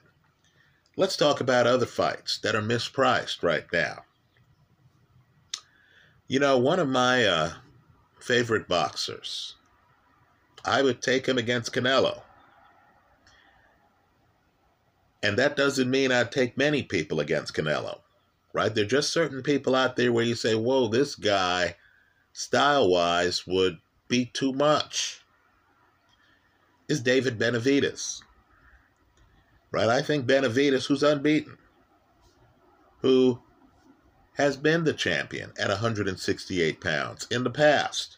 Let's 0.97 1.15
talk 1.15 1.41
about 1.41 1.67
other 1.67 1.85
fights 1.85 2.39
that 2.39 2.55
are 2.55 2.63
mispriced 2.63 3.43
right 3.43 3.71
now. 3.71 4.05
You 6.27 6.39
know, 6.39 6.57
one 6.57 6.79
of 6.79 6.89
my 6.89 7.23
uh, 7.23 7.51
favorite 8.19 8.67
boxers, 8.67 9.57
I 10.65 10.81
would 10.81 11.01
take 11.01 11.27
him 11.27 11.37
against 11.37 11.73
Canelo. 11.73 12.21
And 15.23 15.37
that 15.37 15.55
doesn't 15.55 15.89
mean 15.89 16.11
I'd 16.11 16.31
take 16.31 16.57
many 16.57 16.83
people 16.83 17.19
against 17.19 17.53
Canelo, 17.53 17.99
right? 18.53 18.73
There 18.73 18.83
are 18.83 18.87
just 18.87 19.13
certain 19.13 19.43
people 19.43 19.75
out 19.75 19.95
there 19.95 20.11
where 20.11 20.25
you 20.25 20.35
say, 20.35 20.55
whoa, 20.55 20.87
this 20.87 21.15
guy, 21.15 21.75
style 22.33 22.89
wise, 22.89 23.45
would 23.45 23.77
be 24.07 24.25
too 24.25 24.51
much. 24.53 25.21
Is 26.87 27.01
David 27.01 27.37
Benavidez 27.37 28.21
right? 29.71 29.87
I 29.89 30.01
think 30.01 30.25
Benavidez, 30.25 30.87
who's 30.87 31.03
unbeaten, 31.03 31.57
who 33.01 33.41
has 34.33 34.57
been 34.57 34.83
the 34.83 34.93
champion 34.93 35.51
at 35.57 35.69
168 35.69 36.81
pounds 36.81 37.27
in 37.31 37.43
the 37.43 37.49
past, 37.49 38.17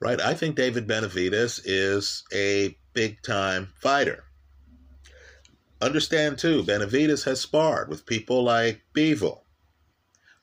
right? 0.00 0.20
I 0.20 0.34
think 0.34 0.56
David 0.56 0.86
Benavidez 0.86 1.60
is 1.64 2.24
a 2.32 2.76
big 2.92 3.22
time 3.22 3.72
fighter. 3.76 4.24
Understand 5.80 6.38
too, 6.38 6.62
Benavidez 6.62 7.24
has 7.24 7.40
sparred 7.40 7.88
with 7.88 8.06
people 8.06 8.42
like 8.42 8.82
Bivol, 8.94 9.40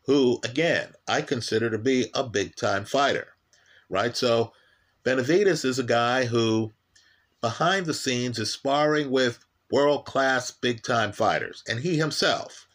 who, 0.06 0.40
again, 0.44 0.90
I 1.08 1.22
consider 1.22 1.70
to 1.70 1.78
be 1.78 2.08
a 2.14 2.24
big 2.24 2.56
time 2.56 2.86
fighter, 2.86 3.30
right? 3.90 4.16
So 4.16 4.54
Benavidez 5.04 5.66
is 5.66 5.80
a 5.80 5.84
guy 5.84 6.26
who 6.26 6.72
behind 7.42 7.86
the 7.86 7.94
scenes 7.94 8.40
is 8.40 8.52
sparring 8.52 9.10
with 9.10 9.44
world 9.72 10.06
class 10.06 10.52
big 10.52 10.84
time 10.84 11.12
fighters, 11.12 11.64
and 11.68 11.80
he 11.80 11.98
himself 11.98 12.68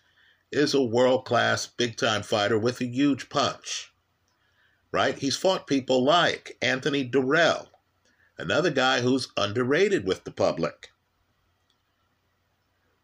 is 0.50 0.74
a 0.74 0.82
world 0.82 1.24
class 1.24 1.66
big 1.66 1.96
time 1.96 2.22
fighter 2.22 2.58
with 2.58 2.80
a 2.80 2.86
huge 2.86 3.28
punch. 3.28 3.92
Right? 4.92 5.18
He's 5.18 5.36
fought 5.36 5.66
people 5.66 6.04
like 6.04 6.56
Anthony 6.62 7.08
Dirrell, 7.08 7.68
another 8.38 8.70
guy 8.70 9.00
who's 9.02 9.28
underrated 9.36 10.06
with 10.06 10.24
the 10.24 10.30
public. 10.30 10.90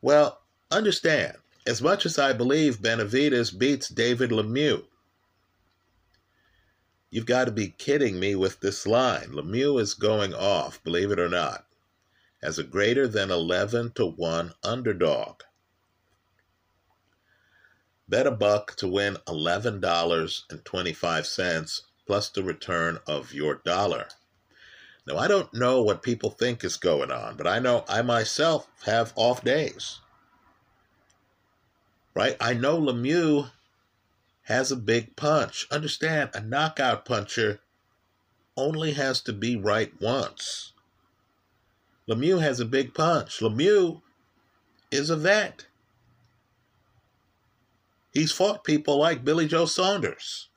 Well, 0.03 0.41
understand, 0.71 1.37
as 1.67 1.83
much 1.83 2.07
as 2.07 2.19
I 2.19 2.33
believe 2.33 2.81
Benavidez 2.81 3.59
beats 3.59 3.89
David 3.89 4.31
Lemieux, 4.31 4.85
You've 7.11 7.27
got 7.27 7.45
to 7.45 7.53
be 7.53 7.69
kidding 7.69 8.19
me 8.19 8.35
with 8.35 8.59
this 8.61 8.87
line. 8.89 9.31
Lemieux 9.33 9.81
is 9.81 9.95
going 9.95 10.35
off, 10.35 10.83
believe 10.83 11.13
it 11.13 11.21
or 11.21 11.29
not. 11.29 11.65
as 12.43 12.59
a 12.59 12.65
greater 12.65 13.09
than 13.09 13.31
11 13.31 13.93
to 13.93 14.05
1 14.07 14.53
underdog. 14.65 15.44
Bet 18.07 18.27
a 18.27 18.31
buck 18.31 18.77
to 18.77 18.87
win 18.87 19.17
$11.25 19.27 21.81
plus 22.07 22.29
the 22.29 22.43
return 22.43 22.99
of 23.07 23.33
your 23.33 23.63
dollar. 23.65 24.09
Now, 25.07 25.17
I 25.19 25.29
don't 25.29 25.55
know 25.55 25.83
what 25.83 26.03
people 26.03 26.31
think 26.31 26.65
is 26.65 26.77
going 26.77 27.11
on, 27.11 27.37
but 27.37 27.47
I 27.47 27.59
know 27.59 27.85
I 27.89 28.03
myself 28.03 28.69
have 28.85 29.13
off 29.17 29.45
days. 29.45 30.01
Right? 32.15 32.37
I 32.41 32.55
know 32.55 32.81
Lemieux 32.81 33.51
has 34.45 34.71
a 34.71 34.77
big 34.77 35.17
punch. 35.17 35.67
Understand, 35.71 36.31
a 36.35 36.41
knockout 36.41 37.05
puncher 37.05 37.61
only 38.57 38.93
has 38.93 39.21
to 39.23 39.33
be 39.33 39.57
right 39.57 39.93
once. 40.01 40.73
Lemieux 42.09 42.41
has 42.41 42.61
a 42.61 42.67
big 42.67 42.95
punch. 42.95 43.41
Lemieux 43.41 44.01
is 44.91 45.11
a 45.11 45.17
vet. 45.17 45.67
He's 48.15 48.31
fought 48.31 48.63
people 48.63 48.97
like 48.97 49.25
Billy 49.25 49.49
Joe 49.49 49.67
Saunders. 49.67 50.49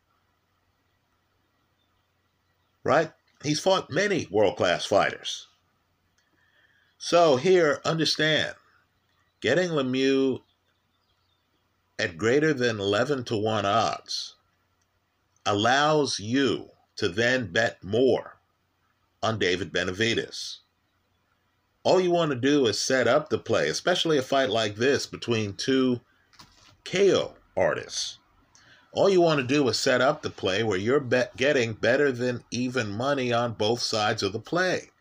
Right? 2.83 3.11
He's 3.43 3.59
fought 3.59 3.89
many 3.89 4.27
world 4.29 4.55
class 4.55 4.85
fighters. 4.85 5.47
So 6.99 7.35
here, 7.37 7.81
understand 7.83 8.53
getting 9.41 9.71
Lemieux 9.71 10.41
at 11.99 12.17
greater 12.17 12.53
than 12.53 12.79
11 12.79 13.23
to 13.25 13.37
1 13.37 13.65
odds 13.65 14.35
allows 15.45 16.19
you 16.19 16.69
to 16.95 17.09
then 17.09 17.51
bet 17.51 17.83
more 17.83 18.39
on 19.23 19.39
David 19.39 19.73
Benavidez. 19.73 20.57
All 21.83 21.99
you 22.01 22.11
want 22.11 22.31
to 22.31 22.35
do 22.35 22.67
is 22.67 22.79
set 22.79 23.07
up 23.07 23.29
the 23.29 23.37
play, 23.37 23.69
especially 23.69 24.17
a 24.17 24.21
fight 24.21 24.49
like 24.49 24.75
this 24.75 25.07
between 25.07 25.53
two 25.53 26.01
KO 26.83 27.36
artists. 27.57 28.19
All 28.93 29.09
you 29.09 29.21
want 29.21 29.39
to 29.39 29.45
do 29.45 29.67
is 29.67 29.77
set 29.77 30.01
up 30.01 30.21
the 30.21 30.29
play 30.29 30.63
where 30.63 30.77
you're 30.77 30.99
bet- 30.99 31.35
getting 31.35 31.73
better 31.73 32.11
than 32.11 32.43
even 32.51 32.89
money 32.89 33.33
on 33.33 33.53
both 33.53 33.81
sides 33.81 34.23
of 34.23 34.31
the 34.31 34.39
play. 34.39 34.91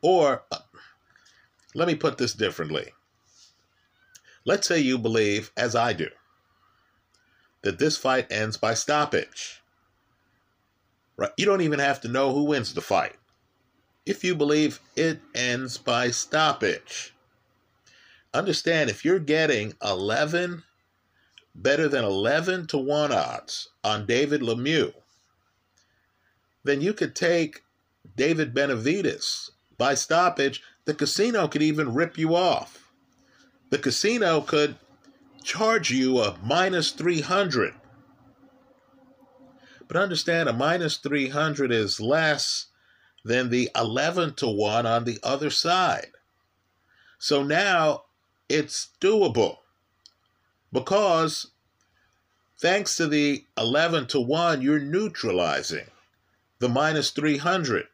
Or, 0.00 0.44
uh, 0.50 0.58
let 1.74 1.88
me 1.88 1.94
put 1.94 2.18
this 2.18 2.32
differently. 2.32 2.92
Let's 4.44 4.66
say 4.66 4.78
you 4.78 4.98
believe, 4.98 5.52
as 5.56 5.74
I 5.74 5.92
do, 5.92 6.08
that 7.62 7.78
this 7.78 7.96
fight 7.96 8.30
ends 8.30 8.56
by 8.56 8.74
stoppage. 8.74 9.62
Right? 11.16 11.30
You 11.36 11.46
don't 11.46 11.60
even 11.60 11.78
have 11.78 12.00
to 12.02 12.08
know 12.08 12.32
who 12.32 12.44
wins 12.44 12.74
the 12.74 12.80
fight. 12.80 13.16
If 14.04 14.24
you 14.24 14.34
believe 14.34 14.80
it 14.96 15.20
ends 15.34 15.78
by 15.78 16.10
stoppage. 16.10 17.14
Understand 18.34 18.90
if 18.90 19.04
you're 19.04 19.20
getting 19.20 19.74
11 19.84 20.64
better 21.54 21.88
than 21.88 22.04
11 22.04 22.66
to 22.68 22.78
1 22.78 23.12
odds 23.12 23.68
on 23.84 24.06
David 24.06 24.40
Lemieux, 24.40 24.92
then 26.64 26.80
you 26.80 26.92
could 26.94 27.14
take 27.14 27.62
David 28.16 28.54
Benavidez. 28.54 29.50
by 29.78 29.94
stoppage. 29.94 30.62
The 30.84 30.94
casino 30.94 31.48
could 31.48 31.62
even 31.62 31.94
rip 31.94 32.16
you 32.16 32.36
off. 32.36 32.92
The 33.70 33.78
casino 33.78 34.40
could 34.40 34.76
charge 35.42 35.90
you 35.90 36.20
a 36.20 36.38
minus 36.42 36.92
300. 36.92 37.74
But 39.88 39.96
understand 39.96 40.48
a 40.48 40.52
minus 40.52 40.98
300 40.98 41.72
is 41.72 42.00
less 42.00 42.66
than 43.24 43.50
the 43.50 43.70
11 43.74 44.34
to 44.34 44.48
1 44.48 44.86
on 44.86 45.04
the 45.04 45.18
other 45.22 45.50
side. 45.50 46.12
So 47.18 47.42
now 47.42 48.04
it's 48.48 48.90
doable 49.00 49.61
because 50.72 51.48
thanks 52.58 52.96
to 52.96 53.06
the 53.06 53.44
11 53.58 54.06
to 54.08 54.20
1, 54.20 54.62
you're 54.62 54.78
neutralizing 54.78 55.86
the 56.58 56.68
minus 56.68 57.10
300. 57.10 57.86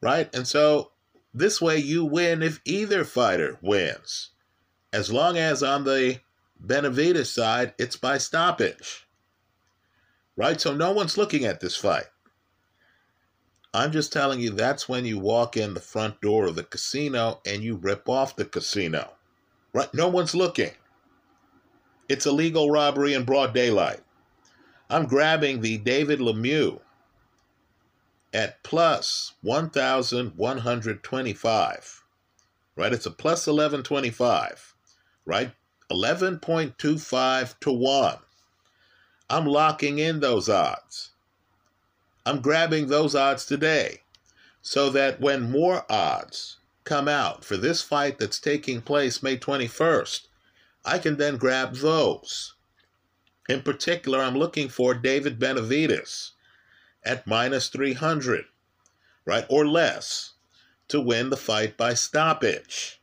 Right? 0.00 0.34
And 0.34 0.46
so 0.46 0.90
this 1.32 1.60
way 1.60 1.78
you 1.78 2.04
win 2.04 2.42
if 2.42 2.60
either 2.64 3.04
fighter 3.04 3.58
wins. 3.62 4.30
As 4.92 5.10
long 5.10 5.38
as 5.38 5.62
on 5.62 5.84
the 5.84 6.20
Benavidez 6.62 7.26
side, 7.26 7.74
it's 7.78 7.96
by 7.96 8.18
stoppage. 8.18 9.06
Right? 10.36 10.60
So 10.60 10.74
no 10.74 10.92
one's 10.92 11.16
looking 11.16 11.44
at 11.44 11.60
this 11.60 11.76
fight. 11.76 12.06
I'm 13.74 13.90
just 13.90 14.12
telling 14.12 14.38
you 14.40 14.50
that's 14.50 14.86
when 14.88 15.04
you 15.06 15.18
walk 15.18 15.56
in 15.56 15.72
the 15.72 15.80
front 15.80 16.20
door 16.20 16.44
of 16.46 16.56
the 16.56 16.64
casino 16.64 17.40
and 17.46 17.62
you 17.62 17.76
rip 17.76 18.06
off 18.08 18.36
the 18.36 18.44
casino. 18.44 19.12
Right? 19.72 19.92
No 19.94 20.08
one's 20.08 20.34
looking. 20.34 20.72
It's 22.08 22.26
illegal 22.26 22.70
robbery 22.70 23.14
in 23.14 23.24
broad 23.24 23.54
daylight. 23.54 24.00
I'm 24.90 25.06
grabbing 25.06 25.62
the 25.62 25.78
David 25.78 26.20
Lemieux 26.20 26.80
at 28.34 28.62
plus 28.62 29.32
1,125. 29.40 32.04
Right? 32.76 32.92
It's 32.92 33.06
a 33.06 33.10
plus 33.10 33.46
1125. 33.46 34.74
Right? 35.24 35.52
11.25 35.90 37.58
to 37.60 37.72
1. 37.72 38.18
I'm 39.30 39.46
locking 39.46 39.98
in 39.98 40.20
those 40.20 40.50
odds. 40.50 41.11
I'm 42.24 42.40
grabbing 42.40 42.86
those 42.86 43.14
odds 43.14 43.44
today 43.44 44.02
so 44.60 44.90
that 44.90 45.20
when 45.20 45.50
more 45.50 45.84
odds 45.90 46.58
come 46.84 47.08
out 47.08 47.44
for 47.44 47.56
this 47.56 47.82
fight 47.82 48.18
that's 48.18 48.38
taking 48.38 48.80
place 48.80 49.22
May 49.22 49.36
21st, 49.36 50.26
I 50.84 50.98
can 50.98 51.16
then 51.16 51.36
grab 51.36 51.76
those. 51.76 52.54
In 53.48 53.62
particular, 53.62 54.20
I'm 54.20 54.36
looking 54.36 54.68
for 54.68 54.94
David 54.94 55.38
Benavidez 55.38 56.30
at 57.04 57.26
minus 57.26 57.68
300, 57.68 58.44
right, 59.24 59.44
or 59.48 59.66
less 59.66 60.34
to 60.88 61.00
win 61.00 61.30
the 61.30 61.36
fight 61.36 61.76
by 61.76 61.94
stoppage. 61.94 63.00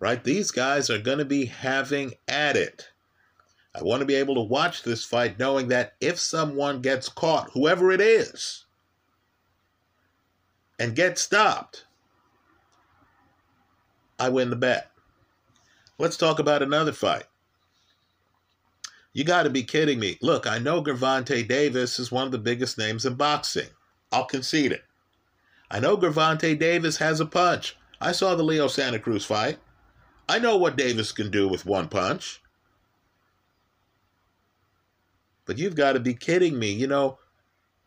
Right? 0.00 0.22
These 0.22 0.50
guys 0.50 0.90
are 0.90 0.98
going 0.98 1.18
to 1.18 1.24
be 1.24 1.46
having 1.46 2.14
at 2.26 2.56
it. 2.56 2.90
I 3.78 3.82
want 3.82 4.00
to 4.00 4.06
be 4.06 4.16
able 4.16 4.34
to 4.34 4.40
watch 4.40 4.82
this 4.82 5.04
fight 5.04 5.38
knowing 5.38 5.68
that 5.68 5.94
if 6.00 6.18
someone 6.18 6.80
gets 6.80 7.08
caught, 7.08 7.50
whoever 7.52 7.92
it 7.92 8.00
is, 8.00 8.64
and 10.80 10.96
gets 10.96 11.22
stopped, 11.22 11.84
I 14.18 14.30
win 14.30 14.50
the 14.50 14.56
bet. 14.56 14.90
Let's 15.96 16.16
talk 16.16 16.40
about 16.40 16.62
another 16.62 16.92
fight. 16.92 17.24
You 19.12 19.24
got 19.24 19.44
to 19.44 19.50
be 19.50 19.62
kidding 19.62 20.00
me. 20.00 20.18
Look, 20.22 20.46
I 20.46 20.58
know 20.58 20.82
Gervonta 20.82 21.46
Davis 21.46 21.98
is 21.98 22.10
one 22.10 22.26
of 22.26 22.32
the 22.32 22.38
biggest 22.38 22.78
names 22.78 23.06
in 23.06 23.14
boxing. 23.14 23.68
I'll 24.10 24.24
concede 24.24 24.72
it. 24.72 24.84
I 25.70 25.80
know 25.80 25.96
Gervonta 25.96 26.58
Davis 26.58 26.96
has 26.96 27.20
a 27.20 27.26
punch. 27.26 27.76
I 28.00 28.12
saw 28.12 28.34
the 28.34 28.42
Leo 28.42 28.68
Santa 28.68 28.98
Cruz 28.98 29.24
fight. 29.24 29.58
I 30.28 30.38
know 30.38 30.56
what 30.56 30.76
Davis 30.76 31.12
can 31.12 31.30
do 31.30 31.48
with 31.48 31.66
one 31.66 31.88
punch. 31.88 32.40
But 35.48 35.56
you've 35.56 35.74
got 35.74 35.94
to 35.94 36.00
be 36.00 36.12
kidding 36.12 36.58
me. 36.58 36.70
You 36.70 36.86
know, 36.86 37.18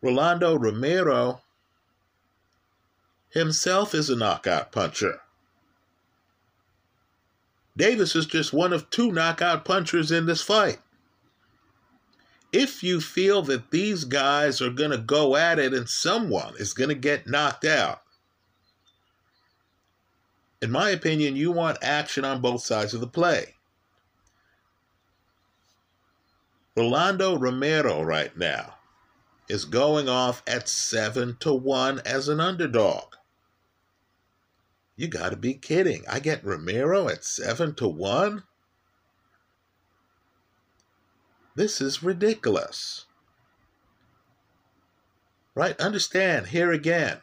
Rolando 0.02 0.58
Romero 0.58 1.44
himself 3.30 3.94
is 3.94 4.10
a 4.10 4.16
knockout 4.16 4.72
puncher. 4.72 5.22
Davis 7.78 8.16
is 8.16 8.26
just 8.26 8.52
one 8.52 8.74
of 8.74 8.90
two 8.90 9.12
knockout 9.12 9.64
punchers 9.64 10.12
in 10.12 10.26
this 10.26 10.42
fight. 10.42 10.80
If 12.52 12.82
you 12.82 13.00
feel 13.00 13.44
that 13.44 13.70
these 13.70 14.06
guys 14.06 14.60
are 14.60 14.72
going 14.72 14.90
to 14.90 14.98
go 14.98 15.36
at 15.36 15.60
it 15.60 15.72
and 15.72 15.88
someone 15.88 16.56
is 16.58 16.74
going 16.74 16.90
to 16.90 16.96
get 16.96 17.28
knocked 17.28 17.64
out, 17.64 18.02
in 20.64 20.72
my 20.72 20.90
opinion, 20.90 21.36
you 21.36 21.52
want 21.52 21.78
action 21.84 22.26
on 22.26 22.42
both 22.42 22.64
sides 22.64 22.96
of 22.96 23.02
the 23.02 23.08
play. 23.08 23.54
Rolando 26.76 27.38
Romero 27.38 28.02
right 28.02 28.36
now 28.38 28.76
is 29.50 29.66
going 29.66 30.08
off 30.08 30.42
at 30.48 30.70
7 30.70 31.36
to 31.42 31.54
1 31.54 32.02
as 32.06 32.30
an 32.30 32.40
underdog. 32.40 33.16
You 34.96 35.10
got 35.10 35.30
to 35.30 35.36
be 35.36 35.54
kidding. 35.54 36.06
I 36.08 36.20
get 36.20 36.46
Romero 36.46 37.10
at 37.10 37.26
7 37.26 37.76
to 37.76 37.88
1? 37.88 38.44
This 41.56 41.82
is 41.82 42.02
ridiculous. 42.02 43.06
Right? 45.54 45.78
Understand, 45.82 46.48
here 46.48 46.72
again, 46.72 47.18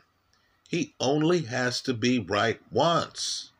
he 0.68 0.94
only 1.00 1.42
has 1.42 1.80
to 1.82 1.94
be 1.94 2.18
right 2.18 2.60
once. 2.70 3.52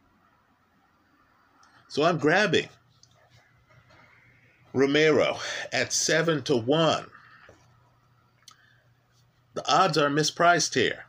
So 1.88 2.02
I'm 2.02 2.18
grabbing 2.18 2.68
Romero 4.78 5.38
at 5.72 5.92
7 5.92 6.42
to 6.44 6.56
1. 6.56 7.06
The 9.54 9.68
odds 9.72 9.98
are 9.98 10.08
mispriced 10.08 10.74
here. 10.74 11.04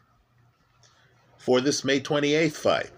for 1.38 1.62
this 1.62 1.84
May 1.84 2.00
28th 2.00 2.54
fight. 2.54 2.92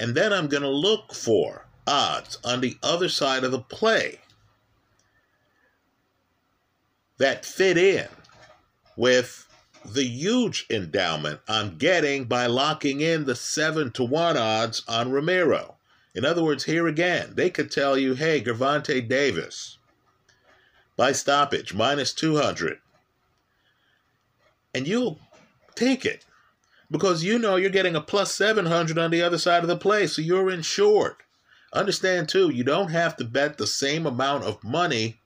And 0.00 0.14
then 0.14 0.32
I'm 0.32 0.48
going 0.48 0.62
to 0.62 0.68
look 0.68 1.14
for 1.14 1.66
odds 1.86 2.38
on 2.44 2.60
the 2.60 2.76
other 2.82 3.08
side 3.08 3.44
of 3.44 3.52
the 3.52 3.60
play 3.60 4.20
that 7.18 7.44
fit 7.44 7.78
in 7.78 8.08
with 8.96 9.46
the 9.84 10.04
huge 10.04 10.66
endowment 10.70 11.40
I'm 11.48 11.76
getting 11.76 12.24
by 12.24 12.46
locking 12.46 13.00
in 13.00 13.24
the 13.24 13.36
7 13.36 13.90
to 13.92 14.04
1 14.04 14.36
odds 14.36 14.82
on 14.88 15.12
Romero. 15.12 15.76
In 16.14 16.24
other 16.24 16.42
words, 16.42 16.64
here 16.64 16.86
again, 16.86 17.32
they 17.34 17.48
could 17.48 17.70
tell 17.70 17.96
you, 17.96 18.14
hey, 18.14 18.42
Gervonta 18.42 19.06
Davis, 19.06 19.78
by 20.96 21.12
stoppage, 21.12 21.72
minus 21.72 22.12
200. 22.12 22.78
And 24.74 24.86
you'll 24.86 25.18
take 25.74 26.04
it 26.04 26.26
because 26.90 27.24
you 27.24 27.38
know 27.38 27.56
you're 27.56 27.70
getting 27.70 27.96
a 27.96 28.00
plus 28.00 28.34
700 28.34 28.98
on 28.98 29.10
the 29.10 29.22
other 29.22 29.38
side 29.38 29.62
of 29.62 29.68
the 29.68 29.76
play, 29.76 30.06
so 30.06 30.20
you're 30.20 30.50
insured. 30.50 31.16
Understand, 31.72 32.28
too, 32.28 32.50
you 32.50 32.64
don't 32.64 32.90
have 32.90 33.16
to 33.16 33.24
bet 33.24 33.56
the 33.56 33.66
same 33.66 34.04
amount 34.04 34.44
of 34.44 34.62
money 34.62 35.18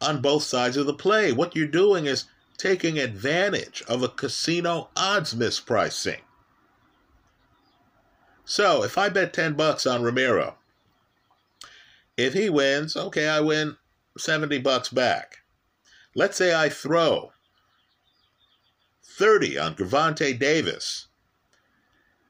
on 0.00 0.20
both 0.20 0.42
sides 0.42 0.76
of 0.76 0.86
the 0.86 0.94
play. 0.94 1.32
What 1.32 1.56
you're 1.56 1.66
doing 1.66 2.04
is 2.04 2.26
taking 2.58 2.98
advantage 2.98 3.82
of 3.88 4.02
a 4.02 4.08
casino 4.08 4.90
odds 4.94 5.34
mispricing. 5.34 6.20
So 8.48 8.82
if 8.82 8.96
I 8.96 9.10
bet 9.10 9.34
10 9.34 9.52
bucks 9.52 9.86
on 9.86 10.02
Romero, 10.02 10.56
if 12.16 12.32
he 12.32 12.48
wins, 12.48 12.96
okay, 12.96 13.28
I 13.28 13.40
win 13.40 13.76
70 14.16 14.58
bucks 14.60 14.88
back. 14.88 15.40
Let's 16.14 16.38
say 16.38 16.54
I 16.54 16.70
throw 16.70 17.32
30 19.04 19.58
on 19.58 19.74
Gervonta 19.74 20.36
Davis 20.36 21.08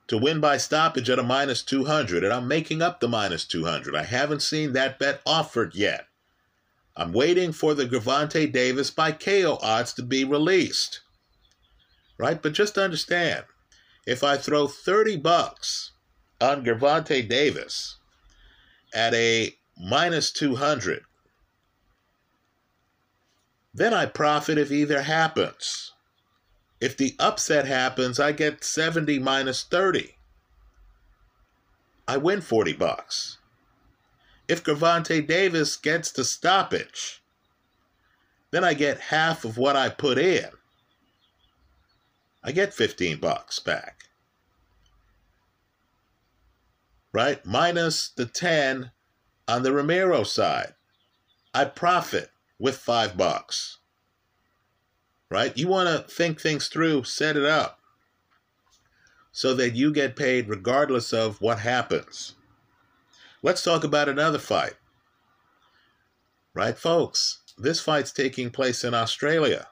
to 0.09 0.18
win 0.18 0.40
by 0.40 0.57
stoppage 0.57 1.09
at 1.09 1.20
a 1.20 1.22
minus 1.22 1.62
200, 1.62 2.24
and 2.24 2.33
I'm 2.33 2.48
making 2.48 2.83
up 2.83 2.98
the 2.98 3.07
minus 3.07 3.44
200. 3.44 3.94
I 3.94 4.02
haven't 4.02 4.42
seen 4.42 4.72
that 4.72 4.98
bet 4.98 5.22
offered 5.24 5.76
yet. 5.76 6.09
I'm 6.96 7.12
waiting 7.12 7.52
for 7.52 7.74
the 7.74 7.87
Gervonta 7.87 8.50
Davis 8.50 8.90
by 8.90 9.12
KO 9.12 9.57
odds 9.62 9.92
to 9.92 10.02
be 10.02 10.24
released. 10.24 11.00
Right? 12.18 12.42
But 12.42 12.54
just 12.54 12.76
understand, 12.76 13.44
if 14.04 14.24
I 14.24 14.37
throw 14.37 14.66
30 14.66 15.18
bucks 15.18 15.92
on 16.40 16.64
Gervonta 16.64 17.27
Davis 17.27 17.96
at 18.94 19.14
a 19.14 19.55
minus 19.77 20.31
200, 20.33 21.03
then 23.74 23.92
I 23.94 24.07
profit 24.07 24.59
if 24.59 24.70
either 24.72 25.03
happens. 25.03 25.92
If 26.81 26.96
the 26.96 27.14
upset 27.18 27.66
happens, 27.66 28.20
I 28.20 28.33
get 28.33 28.64
70 28.64 29.18
minus 29.18 29.64
30. 29.64 30.14
I 32.07 32.16
win 32.16 32.40
40 32.40 32.72
bucks 32.74 33.38
if 34.48 34.64
Gervonta 34.64 35.24
Davis 35.24 35.77
gets 35.77 36.11
to 36.12 36.24
stoppage, 36.24 37.22
then 38.51 38.64
I 38.64 38.72
get 38.72 38.98
half 38.98 39.44
of 39.44 39.59
what 39.59 39.77
I 39.77 39.90
put 39.90 40.18
in. 40.18 40.48
I 42.42 42.53
get 42.53 42.72
15 42.72 43.20
bucks 43.20 43.59
back. 43.59 43.98
Right? 47.12 47.44
Minus 47.44 48.11
the 48.11 48.27
10 48.27 48.90
on 49.47 49.62
the 49.62 49.73
Romero 49.73 50.23
side. 50.23 50.75
I 51.55 51.64
profit 51.64 52.31
with 52.59 52.77
5 52.77 53.16
bucks. 53.16 53.79
Right? 55.31 55.57
You 55.57 55.68
want 55.68 55.88
to 55.88 56.12
think 56.12 56.40
things 56.40 56.68
through, 56.68 57.05
set 57.05 57.37
it 57.37 57.44
up 57.44 57.79
so 59.31 59.55
that 59.55 59.77
you 59.77 59.92
get 59.92 60.16
paid 60.16 60.49
regardless 60.49 61.12
of 61.12 61.40
what 61.40 61.61
happens. 61.61 62.35
Let's 63.42 63.62
talk 63.62 63.85
about 63.85 64.09
another 64.09 64.38
fight. 64.38 64.75
Right, 66.55 66.77
folks? 66.77 67.38
This 67.57 67.81
fight's 67.81 68.11
taking 68.11 68.51
place 68.51 68.83
in 68.83 68.94
Australia. 68.94 69.68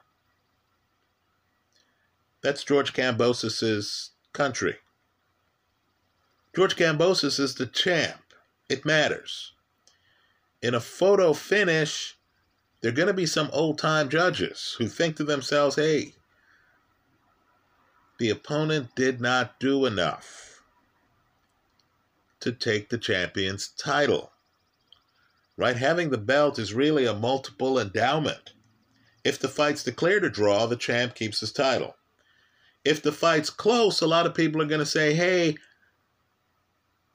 That's 2.41 2.63
George 2.63 2.93
Kambosos' 2.93 4.11
country. 4.31 4.77
George 6.57 6.75
Kambosos 6.75 7.39
is 7.39 7.53
the 7.53 7.67
champ. 7.67 8.33
It 8.67 8.83
matters. 8.83 9.53
In 10.59 10.73
a 10.73 10.79
photo 10.79 11.33
finish, 11.33 12.17
there 12.81 12.91
are 12.91 12.95
going 12.95 13.09
to 13.09 13.13
be 13.13 13.27
some 13.27 13.51
old 13.53 13.77
time 13.77 14.09
judges 14.09 14.75
who 14.79 14.87
think 14.87 15.17
to 15.17 15.23
themselves, 15.23 15.75
hey, 15.75 16.15
the 18.17 18.31
opponent 18.31 18.95
did 18.95 19.21
not 19.21 19.59
do 19.59 19.85
enough 19.85 20.63
to 22.39 22.51
take 22.51 22.89
the 22.89 22.97
champion's 22.97 23.67
title. 23.67 24.31
Right? 25.57 25.77
Having 25.77 26.09
the 26.09 26.17
belt 26.17 26.57
is 26.57 26.73
really 26.73 27.05
a 27.05 27.13
multiple 27.13 27.77
endowment. 27.77 28.53
If 29.23 29.37
the 29.37 29.47
fight's 29.47 29.83
declared 29.83 30.23
a 30.23 30.29
draw, 30.31 30.65
the 30.65 30.75
champ 30.75 31.13
keeps 31.13 31.41
his 31.41 31.51
title. 31.51 31.97
If 32.83 33.03
the 33.03 33.11
fight's 33.11 33.51
close, 33.51 34.01
a 34.01 34.07
lot 34.07 34.25
of 34.25 34.33
people 34.33 34.59
are 34.59 34.65
going 34.65 34.79
to 34.79 34.87
say, 34.87 35.13
hey, 35.13 35.57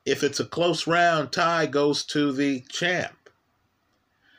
if 0.04 0.22
it's 0.22 0.40
a 0.40 0.44
close 0.44 0.86
round, 0.86 1.32
tie 1.32 1.66
goes 1.66 2.04
to 2.06 2.32
the 2.32 2.60
champ. 2.68 3.30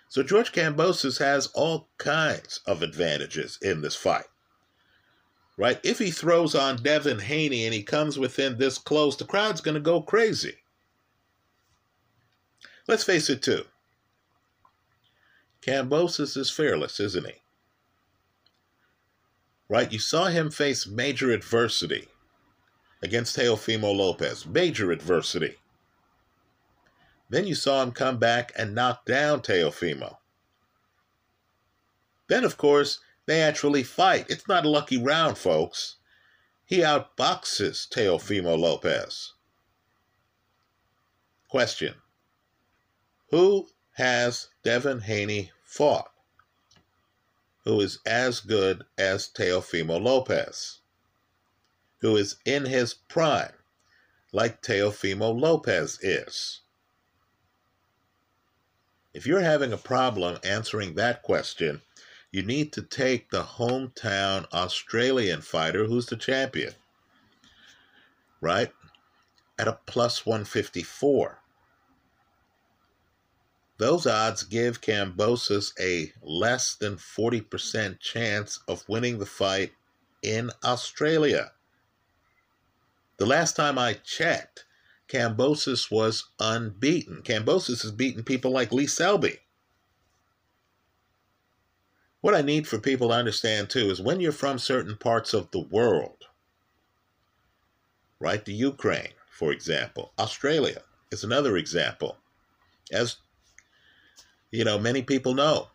So 0.10 0.21
George 0.21 0.52
Kambosos 0.52 1.19
has 1.19 1.47
all 1.47 1.89
kinds 1.97 2.60
of 2.67 2.84
advantages 2.84 3.58
in 3.62 3.82
this 3.82 3.95
fight. 3.95 4.26
Right? 5.58 5.80
If 5.84 5.99
he 5.99 6.12
throws 6.12 6.56
on 6.56 6.84
Devin 6.84 7.19
Haney 7.19 7.65
and 7.65 7.73
he 7.73 7.84
comes 7.84 8.19
within 8.19 8.58
this 8.58 8.78
close, 8.78 9.15
the 9.15 9.26
crowd's 9.26 9.62
going 9.62 9.76
to 9.76 9.82
go 9.82 10.02
crazy. 10.02 10.58
Let's 12.88 13.04
face 13.04 13.30
it, 13.30 13.41
too. 13.41 13.63
Kambosos 15.62 16.36
is 16.36 16.49
fearless, 16.49 16.99
isn't 16.99 17.26
he? 17.26 17.36
Right? 19.69 19.91
You 19.91 19.99
saw 19.99 20.26
him 20.26 20.52
face 20.52 20.86
major 20.86 21.32
adversity 21.32 22.08
against 23.04 23.38
Teofimo 23.38 23.96
Lopez. 23.96 24.48
Major 24.48 24.92
adversity. 24.92 25.58
Then 27.30 27.46
you 27.46 27.54
saw 27.54 27.84
him 27.84 27.92
come 27.92 28.18
back 28.18 28.52
and 28.58 28.74
knock 28.74 29.06
down 29.06 29.42
Teofimo. 29.42 30.18
Then, 32.28 32.44
of 32.44 32.58
course, 32.58 33.00
they 33.26 33.42
actually 33.42 33.84
fight. 33.84 34.26
It's 34.30 34.48
not 34.48 34.66
a 34.66 34.70
lucky 34.70 34.98
round, 34.98 35.38
folks. 35.38 35.98
He 36.66 36.80
outboxes 36.80 37.88
Teofimo 37.89 38.58
Lopez. 38.58 39.34
Question 41.50 41.96
who 43.34 43.68
has 43.94 44.50
Devin 44.63 45.00
Haney 45.00 45.52
fought? 45.63 46.12
Who 47.63 47.82
is 47.82 47.98
as 48.06 48.42
good 48.42 48.86
as 48.96 49.28
Teofimo 49.28 50.00
Lopez? 50.00 50.82
Who 52.04 52.18
is 52.18 52.36
in 52.44 52.66
his 52.66 52.94
prime, 52.94 53.54
like 54.34 54.62
Teofimo 54.62 55.39
Lopez 55.39 56.00
is? 56.02 56.60
If 59.13 59.26
you're 59.26 59.39
having 59.39 59.72
a 59.72 59.78
problem 59.78 60.38
answering 60.44 60.96
that 60.96 61.24
question, 61.24 61.82
you 62.30 62.44
need 62.44 62.74
to 62.74 62.82
take 62.82 63.30
the 63.30 63.44
hometown 63.44 64.52
Australian 64.52 65.39
fighter 65.39 65.86
who's 65.86 66.08
the 66.08 66.18
champion, 66.18 66.74
right? 68.42 68.74
At 69.58 69.70
a 69.70 69.80
plus 69.86 70.26
154. 70.26 71.39
Those 73.78 74.06
odds 74.06 74.44
give 74.44 74.82
Kambosos 74.82 75.72
a 75.80 76.12
less 76.22 76.76
than 76.76 76.98
40% 76.98 78.02
chance 78.02 78.60
of 78.68 78.84
winning 78.89 79.20
the 79.20 79.26
fight 79.26 79.72
in 80.22 80.52
Australia. 80.66 81.54
The 83.24 83.30
last 83.30 83.56
time 83.56 83.80
I 83.80 83.94
checked, 83.94 84.66
Kambosos 85.08 85.90
was 85.90 86.26
unbeaten. 86.42 87.22
Kambosos 87.22 87.84
has 87.84 87.92
beaten 87.94 88.22
people 88.22 88.52
like 88.52 88.74
Lee 88.74 88.86
Selby. 88.86 89.40
What 92.20 92.36
I 92.36 92.42
need 92.42 92.68
for 92.68 92.80
people 92.80 93.08
to 93.08 93.14
understand 93.14 93.70
too 93.70 93.90
is 93.90 94.02
when 94.02 94.20
you're 94.20 94.34
from 94.34 94.60
certain 94.60 94.98
parts 94.98 95.34
of 95.34 95.50
the 95.52 95.62
world, 95.62 96.26
right? 98.20 98.44
The 98.44 98.52
Ukraine, 98.54 99.14
for 99.32 99.54
example, 99.54 100.12
Australia 100.20 100.82
is 101.10 101.24
another 101.24 101.56
example. 101.56 102.18
As 102.92 103.16
you 104.52 104.66
know, 104.66 104.78
many 104.78 105.02
people 105.02 105.34
know. 105.34 105.70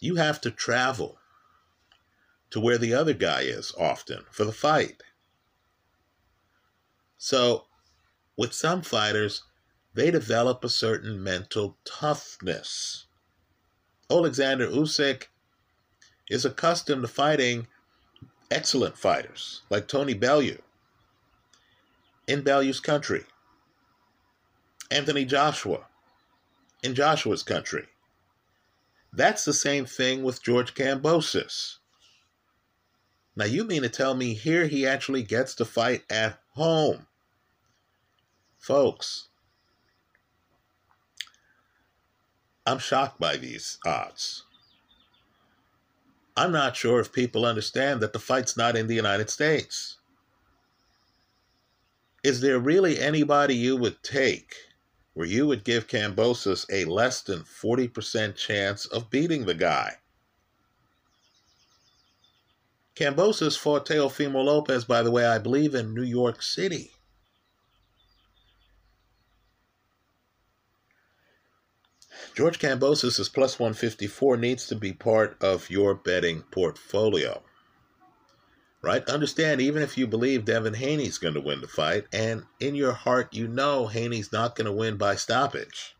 You 0.00 0.14
have 0.14 0.40
to 0.40 0.50
travel 0.50 1.18
to 2.48 2.60
where 2.60 2.78
the 2.78 2.94
other 2.94 3.12
guy 3.12 3.42
is 3.42 3.74
often 3.78 4.24
for 4.30 4.46
the 4.46 4.52
fight. 4.52 5.02
So, 7.18 7.66
with 8.36 8.52
some 8.52 8.82
fighters, 8.82 9.42
they 9.94 10.12
develop 10.12 10.62
a 10.62 10.68
certain 10.68 11.22
mental 11.22 11.76
toughness. 11.84 13.06
Alexander 14.08 14.68
Usyk 14.68 15.24
is 16.30 16.44
accustomed 16.44 17.02
to 17.02 17.08
fighting 17.08 17.66
excellent 18.50 18.96
fighters 18.96 19.62
like 19.68 19.88
Tony 19.88 20.14
Bellew 20.14 20.58
in 22.28 22.42
Bellew's 22.42 22.78
country, 22.78 23.24
Anthony 24.90 25.24
Joshua 25.24 25.86
in 26.84 26.94
Joshua's 26.94 27.42
country. 27.42 27.88
That's 29.12 29.44
the 29.44 29.52
same 29.52 29.86
thing 29.86 30.22
with 30.22 30.42
George 30.42 30.74
Kambosos. 30.74 31.78
Now, 33.34 33.46
you 33.46 33.64
mean 33.64 33.82
to 33.82 33.88
tell 33.88 34.14
me 34.14 34.34
here 34.34 34.66
he 34.66 34.86
actually 34.86 35.24
gets 35.24 35.56
to 35.56 35.64
fight 35.64 36.04
at 36.08 36.38
home? 36.50 37.07
Folks, 38.68 39.28
I'm 42.66 42.78
shocked 42.78 43.18
by 43.18 43.38
these 43.38 43.78
odds. 43.86 44.42
I'm 46.36 46.52
not 46.52 46.76
sure 46.76 47.00
if 47.00 47.10
people 47.10 47.46
understand 47.46 48.02
that 48.02 48.12
the 48.12 48.18
fight's 48.18 48.58
not 48.58 48.76
in 48.76 48.86
the 48.86 48.94
United 48.94 49.30
States. 49.30 49.96
Is 52.22 52.42
there 52.42 52.58
really 52.58 53.00
anybody 53.00 53.54
you 53.54 53.74
would 53.74 54.02
take 54.02 54.54
where 55.14 55.26
you 55.26 55.46
would 55.46 55.64
give 55.64 55.88
Kambosos 55.88 56.66
a 56.70 56.84
less 56.84 57.22
than 57.22 57.44
40% 57.44 58.36
chance 58.36 58.84
of 58.84 59.08
beating 59.08 59.46
the 59.46 59.54
guy? 59.54 59.94
Kambosos 62.94 63.56
fought 63.56 63.86
Teofimo 63.86 64.44
Lopez, 64.44 64.84
by 64.84 65.02
the 65.02 65.10
way, 65.10 65.24
I 65.24 65.38
believe 65.38 65.74
in 65.74 65.94
New 65.94 66.02
York 66.02 66.42
City. 66.42 66.92
George 72.38 72.60
Kambosos' 72.60 73.34
plus 73.34 73.58
154 73.58 74.36
needs 74.36 74.68
to 74.68 74.76
be 74.76 74.92
part 74.92 75.36
of 75.42 75.70
your 75.70 75.92
betting 75.92 76.42
portfolio. 76.52 77.42
Right? 78.80 79.04
Understand, 79.08 79.60
even 79.60 79.82
if 79.82 79.98
you 79.98 80.06
believe 80.06 80.44
Devin 80.44 80.74
Haney's 80.74 81.18
going 81.18 81.34
to 81.34 81.40
win 81.40 81.60
the 81.60 81.66
fight, 81.66 82.04
and 82.12 82.44
in 82.60 82.76
your 82.76 82.92
heart 82.92 83.34
you 83.34 83.48
know 83.48 83.88
Haney's 83.88 84.30
not 84.30 84.54
going 84.54 84.66
to 84.66 84.72
win 84.72 84.96
by 84.96 85.16
stoppage. 85.16 85.96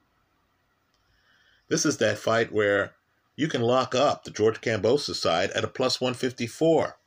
This 1.67 1.85
is 1.85 1.97
that 1.97 2.19
fight 2.19 2.53
where 2.53 2.93
you 3.35 3.49
can 3.49 3.63
lock 3.63 3.97
up 3.97 4.23
the 4.23 4.31
George 4.31 4.61
Kambosos 4.61 5.17
side 5.17 5.51
at 5.57 5.65
a 5.65 5.67
plus 5.67 6.01
154. 6.01 6.99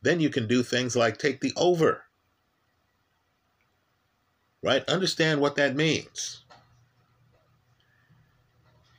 Then 0.00 0.18
you 0.18 0.30
can 0.30 0.46
do 0.48 0.62
things 0.62 0.96
like 0.96 1.18
take 1.18 1.42
the 1.42 1.52
over. 1.58 2.04
Right? 4.62 4.82
Understand 4.88 5.42
what 5.42 5.56
that 5.56 5.76
means. 5.76 6.41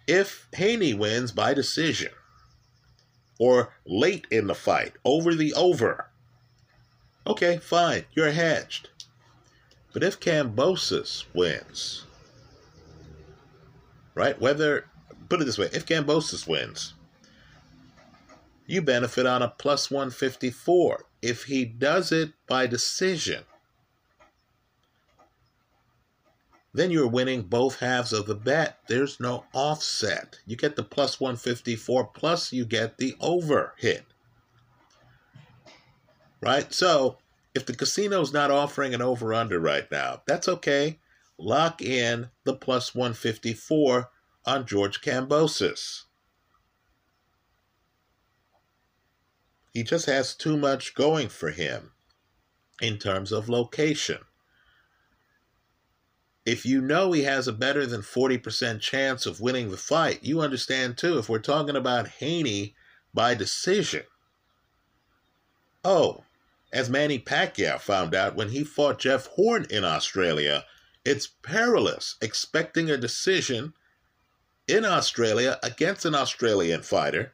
If 0.08 0.48
Haney 0.54 0.94
wins 0.94 1.32
by 1.32 1.54
decision 1.54 2.12
or 3.40 3.74
late 3.86 4.28
in 4.30 4.48
the 4.48 4.56
fight, 4.56 4.94
over 5.06 5.34
the 5.34 5.54
over, 5.54 6.10
okay, 7.26 7.58
fine, 7.58 8.06
you're 8.14 8.32
hedged. 8.32 8.90
But 9.94 10.04
if 10.04 10.20
Kambosos 10.20 11.26
wins, 11.34 12.06
right, 14.16 14.40
whether 14.40 14.86
put 15.30 15.42
it 15.42 15.46
this 15.46 15.58
way 15.58 15.70
if 15.72 15.86
Kambosos 15.86 16.48
wins, 16.48 16.94
you 18.66 18.82
benefit 18.82 19.26
on 19.26 19.42
a 19.42 19.50
plus 19.50 19.92
154. 19.92 21.06
If 21.22 21.46
he 21.46 21.66
does 21.66 22.12
it 22.12 22.34
by 22.48 22.68
decision, 22.68 23.44
then 26.74 26.90
you're 26.90 27.08
winning 27.08 27.44
both 27.44 27.80
halves 27.80 28.12
of 28.12 28.26
the 28.26 28.36
bet. 28.36 28.80
There's 28.88 29.20
no 29.20 29.46
offset. 29.54 30.40
You 30.46 30.56
get 30.56 30.76
the 30.76 30.84
plus 30.84 31.20
154, 31.20 32.06
plus 32.08 32.52
you 32.52 32.66
get 32.66 32.98
the 32.98 33.16
over 33.20 33.76
hit. 33.78 34.06
Right? 36.42 36.74
So, 36.74 37.20
if 37.54 37.66
the 37.66 37.76
casino's 37.76 38.34
not 38.34 38.50
offering 38.50 38.94
an 38.94 39.02
over 39.02 39.34
under 39.34 39.60
right 39.60 39.90
now, 39.92 40.24
that's 40.26 40.48
okay. 40.48 41.00
Lock 41.38 41.82
in 41.82 42.30
the 42.44 42.56
plus 42.56 42.96
154 42.96 44.10
on 44.46 44.66
George 44.66 45.02
Kambosos. 45.02 46.04
He 49.74 49.84
just 49.84 50.06
has 50.08 50.36
too 50.36 50.58
much 50.58 50.94
going 50.96 51.30
for 51.30 51.52
him 51.52 51.92
in 52.82 52.98
terms 52.98 53.32
of 53.32 53.50
location. 53.50 54.20
If 56.46 56.66
you 56.66 56.82
know 56.82 57.12
he 57.12 57.24
has 57.24 57.48
a 57.48 57.54
better 57.54 57.86
than 57.86 58.02
40% 58.02 58.82
chance 58.82 59.26
of 59.26 59.40
winning 59.40 59.72
the 59.72 59.78
fight, 59.78 60.24
you 60.24 60.42
understand 60.42 60.98
too, 60.98 61.18
if 61.18 61.30
we're 61.30 61.40
talking 61.40 61.76
about 61.76 62.08
Haney 62.20 62.76
by 63.14 63.34
decision. 63.34 64.04
Oh, 65.86 66.24
as 66.74 66.90
Manny 66.90 67.20
Pacquiao 67.20 67.80
found 67.80 68.14
out 68.14 68.36
when 68.36 68.50
he 68.50 68.64
fought 68.64 69.00
Jeff 69.00 69.28
Horn 69.28 69.66
in 69.70 69.86
Australia, 69.86 70.66
it's 71.06 71.28
perilous 71.28 72.16
expecting 72.22 72.90
a 72.90 72.98
decision 72.98 73.74
in 74.68 74.84
Australia 74.84 75.60
against 75.62 76.06
an 76.06 76.16
Australian 76.16 76.82
fighter 76.82 77.34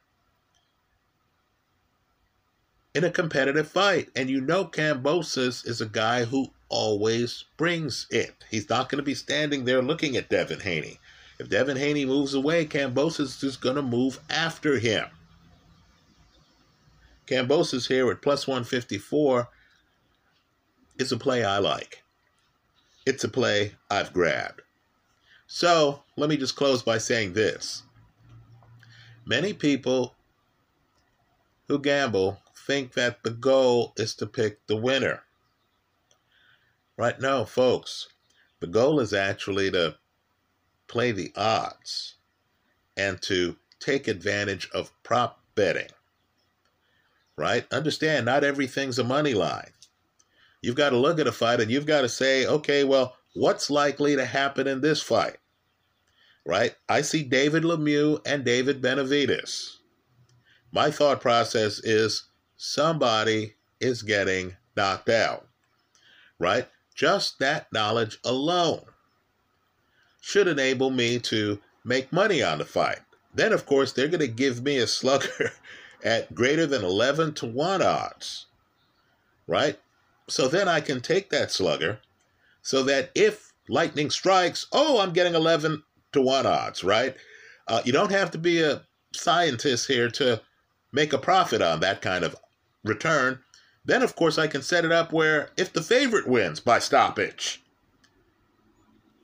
in 2.94 3.04
a 3.04 3.10
competitive 3.10 3.68
fight. 3.68 4.08
And 4.14 4.28
you 4.28 4.40
know 4.40 4.66
Kambosos 4.66 5.66
is 5.66 5.80
a 5.80 5.86
guy 5.86 6.24
who 6.24 6.50
always 6.70 7.44
brings 7.56 8.06
it. 8.10 8.44
He's 8.50 8.70
not 8.70 8.88
going 8.88 8.98
to 8.98 9.04
be 9.04 9.14
standing 9.14 9.64
there 9.64 9.82
looking 9.82 10.16
at 10.16 10.30
Devin 10.30 10.60
Haney. 10.60 10.98
If 11.38 11.50
Devin 11.50 11.76
Haney 11.76 12.04
moves 12.04 12.34
away, 12.34 12.64
Kambosos 12.64 13.20
is 13.20 13.40
just 13.40 13.60
going 13.60 13.76
to 13.76 13.82
move 13.82 14.20
after 14.30 14.78
him. 14.78 15.06
Kambosos 17.26 17.88
here 17.88 18.10
at 18.10 18.22
plus 18.22 18.46
154 18.46 19.48
is 20.98 21.12
a 21.12 21.16
play 21.16 21.44
I 21.44 21.58
like. 21.58 22.02
It's 23.06 23.24
a 23.24 23.28
play 23.28 23.72
I've 23.90 24.12
grabbed. 24.12 24.62
So 25.46 26.02
let 26.16 26.28
me 26.30 26.36
just 26.36 26.56
close 26.56 26.82
by 26.82 26.98
saying 26.98 27.32
this. 27.32 27.82
Many 29.24 29.52
people 29.52 30.14
who 31.68 31.78
gamble 31.78 32.40
think 32.66 32.92
that 32.94 33.22
the 33.22 33.30
goal 33.30 33.92
is 33.96 34.14
to 34.16 34.26
pick 34.26 34.66
the 34.66 34.76
winner. 34.76 35.22
Right 37.00 37.18
now, 37.18 37.46
folks, 37.46 38.08
the 38.60 38.66
goal 38.66 39.00
is 39.00 39.14
actually 39.14 39.70
to 39.70 39.96
play 40.86 41.12
the 41.12 41.32
odds 41.34 42.16
and 42.94 43.22
to 43.22 43.56
take 43.78 44.06
advantage 44.06 44.68
of 44.74 44.92
prop 45.02 45.40
betting. 45.54 45.88
Right? 47.38 47.66
Understand, 47.72 48.26
not 48.26 48.44
everything's 48.44 48.98
a 48.98 49.02
money 49.02 49.32
line. 49.32 49.70
You've 50.60 50.76
got 50.76 50.90
to 50.90 50.98
look 50.98 51.18
at 51.18 51.26
a 51.26 51.32
fight 51.32 51.62
and 51.62 51.70
you've 51.70 51.86
got 51.86 52.02
to 52.02 52.08
say, 52.10 52.44
okay, 52.44 52.84
well, 52.84 53.16
what's 53.32 53.70
likely 53.70 54.14
to 54.16 54.26
happen 54.26 54.66
in 54.66 54.82
this 54.82 55.00
fight? 55.00 55.38
Right? 56.44 56.74
I 56.86 57.00
see 57.00 57.22
David 57.22 57.62
Lemieux 57.62 58.20
and 58.26 58.44
David 58.44 58.82
Benavidez. 58.82 59.76
My 60.70 60.90
thought 60.90 61.22
process 61.22 61.78
is 61.78 62.28
somebody 62.58 63.54
is 63.80 64.02
getting 64.02 64.54
knocked 64.76 65.08
out. 65.08 65.48
Right? 66.38 66.68
Just 67.00 67.38
that 67.38 67.72
knowledge 67.72 68.18
alone 68.26 68.84
should 70.20 70.46
enable 70.46 70.90
me 70.90 71.18
to 71.20 71.58
make 71.82 72.12
money 72.12 72.42
on 72.42 72.58
the 72.58 72.66
fight. 72.66 72.98
Then, 73.34 73.54
of 73.54 73.64
course, 73.64 73.90
they're 73.90 74.06
going 74.06 74.20
to 74.20 74.28
give 74.28 74.62
me 74.62 74.76
a 74.76 74.86
slugger 74.86 75.52
at 76.04 76.34
greater 76.34 76.66
than 76.66 76.84
11 76.84 77.32
to 77.36 77.46
1 77.46 77.80
odds. 77.80 78.44
Right? 79.46 79.80
So 80.28 80.46
then 80.46 80.68
I 80.68 80.82
can 80.82 81.00
take 81.00 81.30
that 81.30 81.50
slugger 81.50 82.00
so 82.60 82.82
that 82.82 83.10
if 83.14 83.54
lightning 83.66 84.10
strikes, 84.10 84.66
oh, 84.70 85.00
I'm 85.00 85.14
getting 85.14 85.34
11 85.34 85.82
to 86.12 86.20
1 86.20 86.44
odds, 86.44 86.84
right? 86.84 87.16
Uh, 87.66 87.80
you 87.82 87.94
don't 87.94 88.12
have 88.12 88.30
to 88.32 88.38
be 88.38 88.60
a 88.60 88.82
scientist 89.14 89.88
here 89.88 90.10
to 90.10 90.42
make 90.92 91.14
a 91.14 91.18
profit 91.18 91.62
on 91.62 91.80
that 91.80 92.02
kind 92.02 92.24
of 92.24 92.36
return. 92.84 93.38
Then, 93.90 94.04
of 94.04 94.14
course, 94.14 94.38
I 94.38 94.46
can 94.46 94.62
set 94.62 94.84
it 94.84 94.92
up 94.92 95.12
where 95.12 95.50
if 95.56 95.72
the 95.72 95.82
favorite 95.82 96.28
wins 96.28 96.60
by 96.60 96.78
stoppage, 96.78 97.60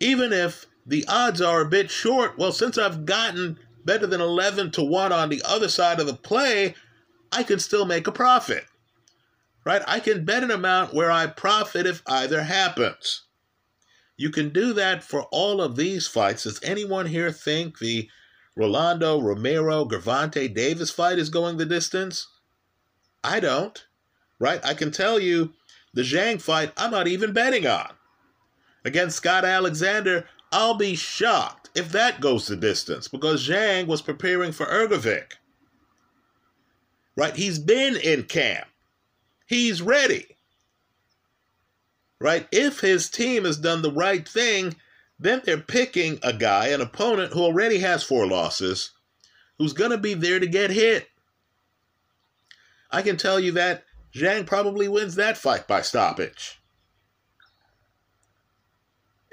even 0.00 0.32
if 0.32 0.66
the 0.84 1.04
odds 1.06 1.40
are 1.40 1.60
a 1.60 1.68
bit 1.68 1.88
short, 1.88 2.36
well, 2.36 2.50
since 2.50 2.76
I've 2.76 3.06
gotten 3.06 3.60
better 3.84 4.08
than 4.08 4.20
11 4.20 4.72
to 4.72 4.82
1 4.82 5.12
on 5.12 5.28
the 5.28 5.40
other 5.44 5.68
side 5.68 6.00
of 6.00 6.08
the 6.08 6.14
play, 6.14 6.74
I 7.30 7.44
can 7.44 7.60
still 7.60 7.84
make 7.84 8.08
a 8.08 8.12
profit. 8.12 8.64
Right? 9.64 9.82
I 9.86 10.00
can 10.00 10.24
bet 10.24 10.42
an 10.42 10.50
amount 10.50 10.92
where 10.92 11.12
I 11.12 11.28
profit 11.28 11.86
if 11.86 12.02
either 12.04 12.42
happens. 12.42 13.22
You 14.16 14.30
can 14.30 14.48
do 14.48 14.72
that 14.72 15.04
for 15.04 15.28
all 15.30 15.62
of 15.62 15.76
these 15.76 16.08
fights. 16.08 16.42
Does 16.42 16.60
anyone 16.64 17.06
here 17.06 17.30
think 17.30 17.78
the 17.78 18.10
Rolando 18.56 19.20
Romero 19.20 19.84
Gervonta 19.84 20.52
Davis 20.52 20.90
fight 20.90 21.20
is 21.20 21.28
going 21.28 21.56
the 21.56 21.66
distance? 21.66 22.26
I 23.22 23.38
don't. 23.38 23.86
Right? 24.38 24.64
I 24.64 24.74
can 24.74 24.90
tell 24.90 25.18
you 25.18 25.52
the 25.94 26.02
Zhang 26.02 26.40
fight, 26.40 26.72
I'm 26.76 26.90
not 26.90 27.08
even 27.08 27.32
betting 27.32 27.66
on. 27.66 27.90
Against 28.84 29.16
Scott 29.16 29.44
Alexander, 29.44 30.26
I'll 30.52 30.74
be 30.74 30.94
shocked 30.94 31.70
if 31.74 31.90
that 31.92 32.20
goes 32.20 32.46
the 32.46 32.56
distance 32.56 33.08
because 33.08 33.46
Zhang 33.46 33.86
was 33.86 34.02
preparing 34.02 34.52
for 34.52 34.66
Hrgovic. 34.66 35.32
Right? 37.16 37.34
He's 37.34 37.58
been 37.58 37.96
in 37.96 38.24
camp. 38.24 38.66
he's 39.46 39.80
ready. 39.80 40.36
Right? 42.20 42.46
If 42.52 42.80
his 42.80 43.08
team 43.08 43.44
has 43.44 43.58
done 43.58 43.82
the 43.82 43.92
right 43.92 44.26
thing, 44.26 44.76
then 45.18 45.42
they're 45.44 45.58
picking 45.58 46.18
a 46.22 46.32
guy, 46.32 46.68
an 46.68 46.80
opponent 46.80 47.32
who 47.32 47.40
already 47.40 47.78
has 47.78 48.02
four 48.02 48.26
losses, 48.26 48.92
who's 49.58 49.72
going 49.72 49.90
to 49.90 49.98
be 49.98 50.14
there 50.14 50.38
to 50.38 50.46
get 50.46 50.70
hit. 50.70 51.08
I 52.90 53.02
can 53.02 53.16
tell 53.16 53.40
you 53.40 53.52
that 53.52 53.84
Zhang 54.16 54.46
probably 54.46 54.88
wins 54.88 55.16
that 55.16 55.36
fight 55.36 55.68
by 55.68 55.82
stoppage. 55.82 56.58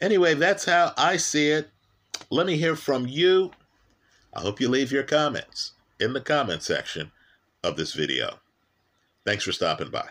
Anyway, 0.02 0.34
that's 0.34 0.66
how 0.66 0.94
I 0.98 1.16
see 1.16 1.50
it. 1.50 1.70
Let 2.30 2.46
me 2.46 2.58
hear 2.58 2.76
from 2.76 3.08
you. 3.08 3.52
I 4.34 4.42
hope 4.42 4.60
you 4.60 4.68
leave 4.68 4.92
your 4.92 5.04
comments 5.04 5.72
in 6.00 6.12
the 6.12 6.20
comment 6.20 6.64
section 6.64 7.12
of 7.64 7.78
this 7.78 7.94
video. 7.94 8.40
Thanks 9.26 9.46
for 9.46 9.54
stopping 9.54 9.90
by. 9.90 10.10